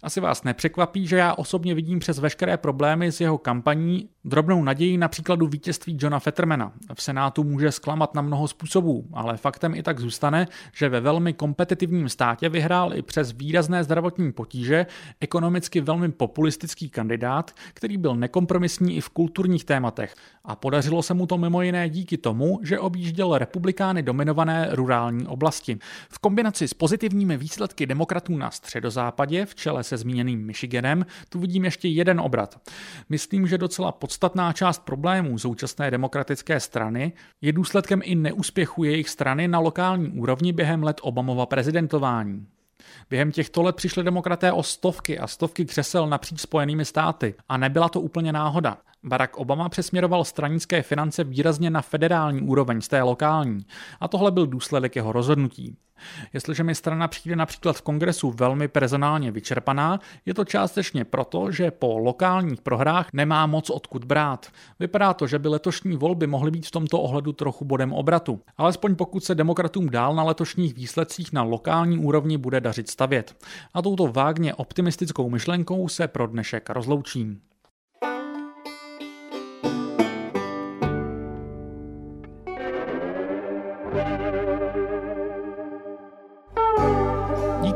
Asi 0.03 0.19
vás 0.19 0.43
nepřekvapí, 0.43 1.08
že 1.08 1.17
já 1.17 1.34
osobně 1.34 1.75
vidím 1.75 1.99
přes 1.99 2.19
veškeré 2.19 2.58
problémy 2.58 3.12
s 3.12 3.21
jeho 3.21 3.38
kampaní 3.38 4.10
drobnou 4.27 4.63
naději 4.63 4.97
na 4.97 5.07
příkladu 5.07 5.47
vítězství 5.47 5.97
Johna 6.01 6.19
Fettermana. 6.19 6.71
V 6.93 7.03
Senátu 7.03 7.43
může 7.43 7.71
zklamat 7.71 8.15
na 8.15 8.21
mnoho 8.21 8.47
způsobů, 8.47 9.07
ale 9.13 9.37
faktem 9.37 9.75
i 9.75 9.83
tak 9.83 9.99
zůstane, 9.99 10.47
že 10.73 10.89
ve 10.89 11.01
velmi 11.01 11.33
kompetitivním 11.33 12.09
státě 12.09 12.49
vyhrál 12.49 12.93
i 12.93 13.01
přes 13.01 13.31
výrazné 13.31 13.83
zdravotní 13.83 14.31
potíže 14.31 14.85
ekonomicky 15.19 15.81
velmi 15.81 16.11
populistický 16.11 16.89
kandidát, 16.89 17.51
který 17.73 17.97
byl 17.97 18.15
nekompromisní 18.15 18.97
i 18.97 19.01
v 19.01 19.09
kulturních 19.09 19.65
tématech 19.65 20.15
a 20.45 20.55
podařilo 20.55 21.03
se 21.03 21.13
mu 21.13 21.27
to 21.27 21.37
mimo 21.37 21.61
jiné 21.61 21.89
díky 21.89 22.17
tomu, 22.17 22.59
že 22.63 22.79
objížděl 22.79 23.37
republikány 23.37 24.03
dominované 24.03 24.67
rurální 24.71 25.27
oblasti. 25.27 25.77
V 26.09 26.19
kombinaci 26.19 26.67
s 26.67 26.73
pozitivními 26.73 27.37
výsledky 27.37 27.85
demokratů 27.85 28.37
na 28.37 28.51
středozápadě 28.51 29.45
v 29.45 29.55
čele 29.55 29.83
se 29.83 29.97
zmíněným 29.97 30.45
Michiganem 30.45 31.05
tu 31.29 31.39
vidím 31.39 31.65
ještě 31.65 31.87
jeden 31.87 32.19
obrat. 32.19 32.61
Myslím, 33.09 33.47
že 33.47 33.57
docela 33.57 33.91
podstatná 34.17 34.53
část 34.53 34.86
problémů 34.86 35.39
současné 35.39 35.91
demokratické 35.91 36.60
strany 36.60 37.13
je 37.41 37.53
důsledkem 37.53 38.01
i 38.03 38.15
neúspěchu 38.15 38.84
jejich 38.84 39.10
strany 39.10 39.47
na 39.47 39.60
lokální 39.60 40.10
úrovni 40.10 40.53
během 40.53 40.84
let 40.84 40.97
Obamova 41.01 41.45
prezidentování. 41.45 42.47
Během 43.10 43.32
těchto 43.32 43.62
let 43.62 43.75
přišli 43.75 44.03
demokraté 44.03 44.51
o 44.51 44.63
stovky 44.63 45.19
a 45.19 45.27
stovky 45.27 45.65
křesel 45.65 46.08
napříč 46.08 46.41
Spojenými 46.41 46.86
státy 46.86 47.36
a 47.49 47.58
nebyla 47.58 47.89
to 47.89 48.01
úplně 48.01 48.34
náhoda. 48.34 48.77
Barack 49.03 49.38
Obama 49.38 49.69
přesměroval 49.69 50.23
stranické 50.23 50.81
finance 50.81 51.23
výrazně 51.23 51.69
na 51.69 51.81
federální 51.81 52.41
úroveň 52.41 52.81
z 52.81 52.88
té 52.88 53.01
lokální 53.01 53.65
a 53.99 54.07
tohle 54.07 54.31
byl 54.31 54.47
důsledek 54.47 54.95
jeho 54.95 55.12
rozhodnutí. 55.12 55.77
Jestliže 56.33 56.63
mi 56.63 56.75
strana 56.75 57.07
přijde 57.07 57.36
například 57.36 57.73
v 57.73 57.81
kongresu 57.81 58.31
velmi 58.31 58.67
personálně 58.67 59.31
vyčerpaná, 59.31 59.99
je 60.25 60.33
to 60.33 60.45
částečně 60.45 61.05
proto, 61.05 61.51
že 61.51 61.71
po 61.71 61.97
lokálních 61.97 62.62
prohrách 62.62 63.10
nemá 63.13 63.45
moc 63.45 63.69
odkud 63.69 64.05
brát. 64.05 64.47
Vypadá 64.79 65.13
to, 65.13 65.27
že 65.27 65.39
by 65.39 65.47
letošní 65.47 65.97
volby 65.97 66.27
mohly 66.27 66.51
být 66.51 66.67
v 66.67 66.71
tomto 66.71 67.01
ohledu 67.01 67.33
trochu 67.33 67.65
bodem 67.65 67.93
obratu. 67.93 68.41
Alespoň 68.57 68.95
pokud 68.95 69.23
se 69.23 69.36
demokratům 69.36 69.89
dál 69.89 70.15
na 70.15 70.23
letošních 70.23 70.73
výsledcích 70.73 71.33
na 71.33 71.43
lokální 71.43 71.97
úrovni 71.97 72.38
bude 72.38 72.62
dařit 72.62 72.89
stavět. 72.89 73.36
A 73.73 73.81
touto 73.81 74.07
vágně 74.07 74.53
optimistickou 74.53 75.29
myšlenkou 75.29 75.88
se 75.88 76.07
pro 76.07 76.27
dnešek 76.27 76.69
rozloučím. 76.69 77.41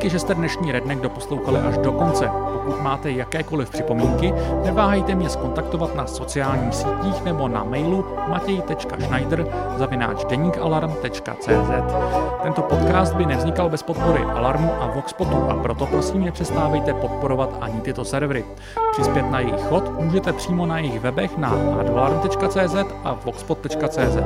Díky, 0.02 0.10
že 0.10 0.20
jste 0.20 0.36
dnešní 0.36 0.72
Redneck 0.72 1.02
doposlouchali 1.02 1.60
až 1.60 1.78
do 1.78 1.92
konce. 1.92 2.30
Pokud 2.54 2.82
máte 2.82 3.12
jakékoliv 3.12 3.70
připomínky, 3.70 4.34
neváhejte 4.64 5.16
mě 5.16 5.30
skontaktovat 5.30 5.96
na 5.96 6.08
sociálních 6.08 6.76
sítích 6.76 7.24
nebo 7.24 7.48
na 7.48 7.64
mailu 7.64 8.06
matěj.schneider 8.28 9.48
zavináč 9.78 10.26
Tento 12.44 12.62
podcast 12.62 13.16
by 13.16 13.26
nevznikal 13.26 13.70
bez 13.70 13.84
podpory 13.84 14.24
Alarmu 14.24 14.72
a 14.82 14.88
Voxpotu 14.88 15.50
a 15.50 15.56
proto 15.56 15.86
prosím 15.86 16.26
nepřestávejte 16.26 16.94
podporovat 16.94 17.58
ani 17.62 17.82
tyto 17.82 18.06
servery. 18.06 18.46
Přispět 18.92 19.32
na 19.32 19.40
jejich 19.40 19.62
chod 19.62 20.00
můžete 20.00 20.34
přímo 20.34 20.66
na 20.66 20.80
jejich 20.80 21.00
webech 21.00 21.38
na 21.38 21.50
advalarm.cz 21.80 22.76
a 23.04 23.14
voxpot.cz. 23.14 24.18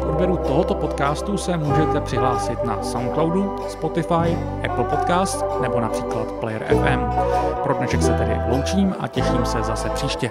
K 0.00 0.06
odběru 0.06 0.36
tohoto 0.36 0.74
podcastu 0.74 1.36
se 1.36 1.56
můžete 1.56 2.00
přihlásit 2.00 2.64
na 2.64 2.82
Soundcloudu, 2.82 3.56
Spotify, 3.68 4.38
Apple 4.64 4.84
Podcast 5.12 5.44
nebo 5.60 5.80
například 5.80 6.32
Player 6.32 6.64
FM. 6.64 7.20
Pro 7.62 7.74
dnešek 7.74 8.02
se 8.02 8.12
tedy 8.12 8.40
loučím 8.48 8.94
a 9.00 9.08
těším 9.08 9.46
se 9.46 9.62
zase 9.62 9.90
příště. 9.90 10.30